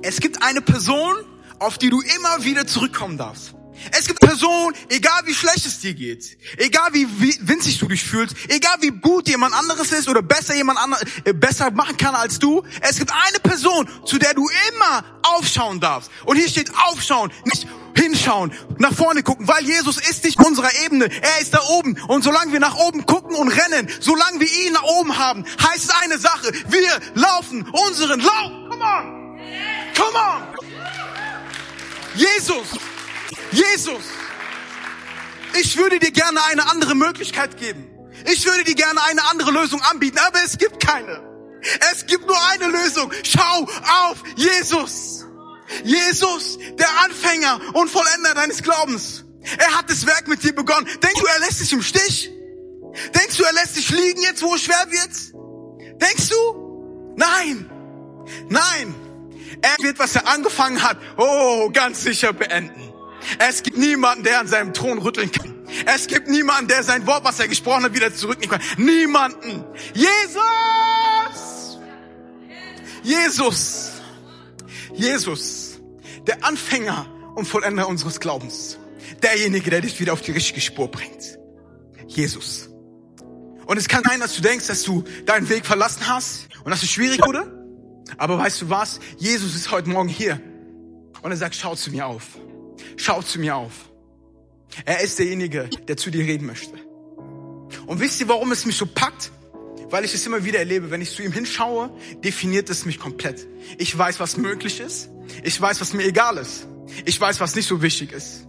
Es 0.00 0.20
gibt 0.20 0.42
eine 0.42 0.62
Person, 0.62 1.16
auf 1.58 1.76
die 1.76 1.90
du 1.90 2.00
immer 2.00 2.44
wieder 2.44 2.66
zurückkommen 2.66 3.18
darfst. 3.18 3.57
Es 3.92 4.06
gibt 4.06 4.20
Personen, 4.20 4.76
egal 4.88 5.22
wie 5.24 5.34
schlecht 5.34 5.66
es 5.66 5.80
dir 5.80 5.94
geht, 5.94 6.38
egal 6.56 6.92
wie, 6.92 7.06
winzig 7.40 7.78
du 7.78 7.86
dich 7.86 8.02
fühlst, 8.02 8.36
egal 8.48 8.76
wie 8.80 8.90
gut 8.90 9.28
jemand 9.28 9.54
anderes 9.54 9.92
ist 9.92 10.08
oder 10.08 10.22
besser 10.22 10.54
jemand 10.54 10.78
anderes, 10.78 11.04
äh, 11.24 11.32
besser 11.32 11.70
machen 11.70 11.96
kann 11.96 12.14
als 12.14 12.38
du. 12.38 12.62
Es 12.80 12.98
gibt 12.98 13.12
eine 13.12 13.40
Person, 13.40 13.88
zu 14.04 14.18
der 14.18 14.34
du 14.34 14.48
immer 14.70 15.04
aufschauen 15.22 15.80
darfst. 15.80 16.10
Und 16.24 16.36
hier 16.36 16.48
steht 16.48 16.70
aufschauen, 16.74 17.32
nicht 17.44 17.66
hinschauen, 17.94 18.52
nach 18.78 18.92
vorne 18.92 19.22
gucken, 19.22 19.48
weil 19.48 19.64
Jesus 19.64 19.98
ist 19.98 20.24
nicht 20.24 20.38
unserer 20.38 20.70
Ebene. 20.84 21.06
Er 21.06 21.40
ist 21.40 21.52
da 21.54 21.60
oben. 21.68 22.00
Und 22.08 22.22
solange 22.22 22.52
wir 22.52 22.60
nach 22.60 22.76
oben 22.76 23.06
gucken 23.06 23.34
und 23.34 23.48
rennen, 23.48 23.88
solange 24.00 24.40
wir 24.40 24.66
ihn 24.66 24.72
nach 24.72 24.84
oben 24.84 25.18
haben, 25.18 25.44
heißt 25.44 25.84
es 25.84 25.90
eine 25.90 26.18
Sache. 26.18 26.52
Wir 26.68 26.88
laufen 27.14 27.68
unseren 27.88 28.20
Lauf. 28.20 28.52
Come 28.70 28.84
on. 28.84 29.38
Come 29.94 30.18
on. 30.18 30.58
Jesus 32.14 32.68
Jesus, 33.50 34.04
ich 35.58 35.76
würde 35.76 35.98
dir 35.98 36.10
gerne 36.10 36.40
eine 36.44 36.68
andere 36.68 36.94
Möglichkeit 36.94 37.56
geben. 37.56 37.88
Ich 38.26 38.44
würde 38.44 38.64
dir 38.64 38.74
gerne 38.74 39.02
eine 39.04 39.24
andere 39.24 39.50
Lösung 39.50 39.80
anbieten, 39.82 40.18
aber 40.18 40.42
es 40.44 40.58
gibt 40.58 40.84
keine. 40.84 41.22
Es 41.92 42.06
gibt 42.06 42.26
nur 42.26 42.36
eine 42.50 42.66
Lösung. 42.66 43.12
Schau 43.22 43.62
auf 43.62 44.22
Jesus. 44.36 45.24
Jesus, 45.84 46.58
der 46.78 46.88
Anfänger 47.04 47.60
und 47.74 47.90
Vollender 47.90 48.34
deines 48.34 48.62
Glaubens. 48.62 49.24
Er 49.58 49.76
hat 49.76 49.88
das 49.88 50.06
Werk 50.06 50.28
mit 50.28 50.42
dir 50.42 50.54
begonnen. 50.54 50.86
Denkst 50.86 51.20
du, 51.20 51.26
er 51.26 51.40
lässt 51.40 51.60
dich 51.60 51.72
im 51.72 51.82
Stich? 51.82 52.30
Denkst 53.14 53.36
du, 53.36 53.44
er 53.44 53.52
lässt 53.52 53.76
dich 53.76 53.90
liegen 53.90 54.22
jetzt, 54.22 54.42
wo 54.42 54.54
es 54.54 54.62
schwer 54.62 54.84
wird? 54.88 56.00
Denkst 56.00 56.28
du? 56.28 57.14
Nein, 57.16 57.70
nein. 58.48 58.94
Er 59.60 59.76
wird, 59.82 59.98
was 59.98 60.14
er 60.14 60.26
angefangen 60.28 60.82
hat, 60.82 60.98
oh, 61.16 61.70
ganz 61.72 62.02
sicher 62.02 62.32
beenden. 62.32 62.87
Es 63.38 63.62
gibt 63.62 63.76
niemanden, 63.76 64.24
der 64.24 64.40
an 64.40 64.46
seinem 64.46 64.72
Thron 64.72 64.98
rütteln 64.98 65.30
kann. 65.30 65.54
Es 65.86 66.06
gibt 66.06 66.28
niemanden, 66.28 66.68
der 66.68 66.82
sein 66.82 67.06
Wort, 67.06 67.24
was 67.24 67.38
er 67.40 67.48
gesprochen 67.48 67.84
hat, 67.84 67.94
wieder 67.94 68.14
zurücknehmen 68.14 68.58
kann. 68.58 68.84
Niemanden. 68.84 69.64
Jesus! 69.94 71.78
Jesus! 73.02 73.92
Jesus! 74.94 75.80
Der 76.26 76.44
Anfänger 76.44 77.06
und 77.34 77.46
Vollender 77.46 77.88
unseres 77.88 78.20
Glaubens. 78.20 78.78
Derjenige, 79.22 79.70
der 79.70 79.80
dich 79.80 79.98
wieder 80.00 80.12
auf 80.12 80.22
die 80.22 80.32
richtige 80.32 80.60
Spur 80.60 80.90
bringt. 80.90 81.38
Jesus. 82.06 82.68
Und 83.66 83.76
es 83.76 83.88
kann 83.88 84.02
sein, 84.04 84.20
dass 84.20 84.34
du 84.34 84.42
denkst, 84.42 84.66
dass 84.66 84.82
du 84.82 85.04
deinen 85.26 85.48
Weg 85.48 85.66
verlassen 85.66 86.08
hast 86.08 86.48
und 86.64 86.70
dass 86.70 86.82
es 86.82 86.90
schwierig 86.90 87.24
wurde. 87.26 87.54
Aber 88.16 88.38
weißt 88.38 88.62
du 88.62 88.70
was? 88.70 89.00
Jesus 89.18 89.54
ist 89.54 89.70
heute 89.70 89.90
Morgen 89.90 90.08
hier. 90.08 90.40
Und 91.22 91.30
er 91.30 91.36
sagt, 91.36 91.54
schau 91.54 91.74
zu 91.74 91.90
mir 91.90 92.06
auf. 92.06 92.38
Schau 92.96 93.22
zu 93.22 93.38
mir 93.38 93.56
auf. 93.56 93.90
Er 94.84 95.00
ist 95.00 95.18
derjenige, 95.18 95.68
der 95.88 95.96
zu 95.96 96.10
dir 96.10 96.24
reden 96.24 96.46
möchte. 96.46 96.74
Und 97.86 98.00
wisst 98.00 98.20
ihr, 98.20 98.28
warum 98.28 98.52
es 98.52 98.66
mich 98.66 98.76
so 98.76 98.86
packt? 98.86 99.30
Weil 99.90 100.04
ich 100.04 100.14
es 100.14 100.26
immer 100.26 100.44
wieder 100.44 100.58
erlebe. 100.58 100.90
Wenn 100.90 101.00
ich 101.00 101.10
zu 101.10 101.22
ihm 101.22 101.32
hinschaue, 101.32 101.90
definiert 102.22 102.68
es 102.68 102.84
mich 102.84 102.98
komplett. 102.98 103.46
Ich 103.78 103.96
weiß, 103.96 104.20
was 104.20 104.36
möglich 104.36 104.80
ist. 104.80 105.08
Ich 105.42 105.58
weiß, 105.60 105.80
was 105.80 105.94
mir 105.94 106.04
egal 106.04 106.36
ist. 106.36 106.66
Ich 107.04 107.20
weiß, 107.20 107.40
was 107.40 107.54
nicht 107.54 107.66
so 107.66 107.82
wichtig 107.82 108.12
ist. 108.12 108.46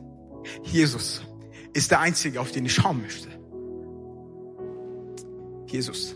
Jesus 0.64 1.22
ist 1.74 1.92
der 1.92 2.00
Einzige, 2.00 2.42
auf 2.42 2.52
den 2.52 2.66
ich 2.66 2.74
schauen 2.74 3.02
möchte. 3.02 3.30
Jesus. 5.68 6.16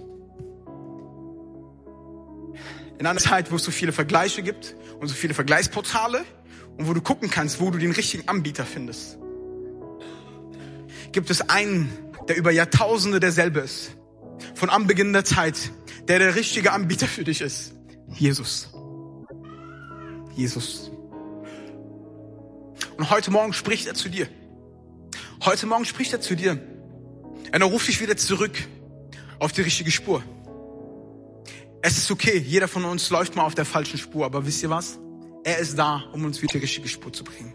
In 2.99 3.05
einer 3.05 3.19
Zeit, 3.19 3.51
wo 3.51 3.55
es 3.57 3.63
so 3.63 3.71
viele 3.71 3.91
Vergleiche 3.91 4.43
gibt 4.43 4.75
und 4.99 5.07
so 5.07 5.13
viele 5.13 5.33
Vergleichsportale 5.33 6.25
und 6.77 6.87
wo 6.87 6.93
du 6.93 7.01
gucken 7.01 7.29
kannst, 7.29 7.59
wo 7.59 7.69
du 7.69 7.77
den 7.77 7.91
richtigen 7.91 8.27
Anbieter 8.27 8.65
findest, 8.65 9.17
gibt 11.11 11.29
es 11.29 11.49
einen, 11.49 11.91
der 12.27 12.37
über 12.37 12.51
Jahrtausende 12.51 13.19
derselbe 13.19 13.59
ist. 13.59 13.91
Von 14.55 14.69
Anbeginn 14.69 15.13
der 15.13 15.25
Zeit, 15.25 15.71
der 16.07 16.19
der 16.19 16.35
richtige 16.35 16.71
Anbieter 16.71 17.07
für 17.07 17.23
dich 17.23 17.41
ist. 17.41 17.73
Jesus. 18.09 18.69
Jesus. 20.35 20.91
Und 22.97 23.09
heute 23.09 23.31
Morgen 23.31 23.53
spricht 23.53 23.87
er 23.87 23.93
zu 23.93 24.09
dir. 24.09 24.27
Heute 25.45 25.65
Morgen 25.65 25.85
spricht 25.85 26.13
er 26.13 26.21
zu 26.21 26.35
dir. 26.35 26.53
Und 27.53 27.61
er 27.61 27.63
ruft 27.63 27.87
dich 27.87 28.01
wieder 28.01 28.17
zurück 28.17 28.53
auf 29.39 29.51
die 29.51 29.61
richtige 29.61 29.91
Spur. 29.91 30.23
Es 31.81 31.97
ist 31.97 32.09
okay, 32.11 32.37
jeder 32.37 32.67
von 32.67 32.85
uns 32.85 33.09
läuft 33.09 33.35
mal 33.35 33.43
auf 33.43 33.55
der 33.55 33.65
falschen 33.65 33.97
Spur, 33.97 34.25
aber 34.25 34.45
wisst 34.45 34.63
ihr 34.63 34.69
was? 34.69 34.99
Er 35.43 35.57
ist 35.57 35.77
da, 35.77 36.03
um 36.13 36.23
uns 36.25 36.41
wieder 36.41 36.53
die 36.53 36.59
richtige 36.59 36.87
Spur 36.87 37.11
zu 37.11 37.23
bringen. 37.23 37.53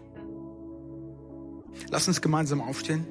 Lass 1.89 2.07
uns 2.07 2.21
gemeinsam 2.21 2.61
aufstehen. 2.61 3.05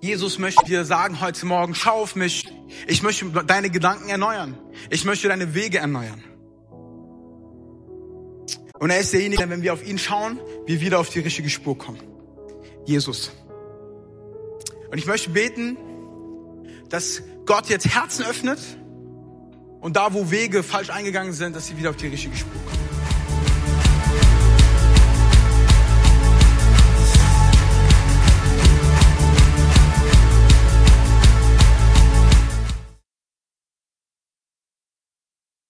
Jesus 0.00 0.38
möchte 0.38 0.64
dir 0.64 0.84
sagen 0.84 1.20
heute 1.20 1.44
Morgen, 1.44 1.74
schau 1.74 2.02
auf 2.02 2.14
mich. 2.14 2.48
Ich 2.86 3.02
möchte 3.02 3.26
deine 3.44 3.68
Gedanken 3.68 4.08
erneuern. 4.08 4.56
Ich 4.90 5.04
möchte 5.04 5.28
deine 5.28 5.54
Wege 5.54 5.78
erneuern. 5.78 6.22
Und 8.78 8.90
er 8.90 9.00
ist 9.00 9.12
derjenige, 9.12 9.50
wenn 9.50 9.62
wir 9.62 9.72
auf 9.72 9.84
ihn 9.84 9.98
schauen, 9.98 10.40
wir 10.66 10.80
wieder 10.80 11.00
auf 11.00 11.10
die 11.10 11.18
richtige 11.18 11.50
Spur 11.50 11.76
kommen. 11.76 12.00
Jesus. 12.86 13.32
Und 14.90 14.98
ich 14.98 15.06
möchte 15.06 15.30
beten, 15.30 15.76
dass 16.88 17.22
Gott 17.46 17.68
jetzt 17.68 17.86
Herzen 17.86 18.24
öffnet 18.24 18.58
und 19.80 19.96
da, 19.96 20.12
wo 20.12 20.30
Wege 20.30 20.62
falsch 20.62 20.90
eingegangen 20.90 21.32
sind, 21.32 21.54
dass 21.54 21.66
sie 21.66 21.76
wieder 21.76 21.90
auf 21.90 21.96
die 21.96 22.08
richtige 22.08 22.36
Spur 22.36 22.52
kommen. 22.64 22.87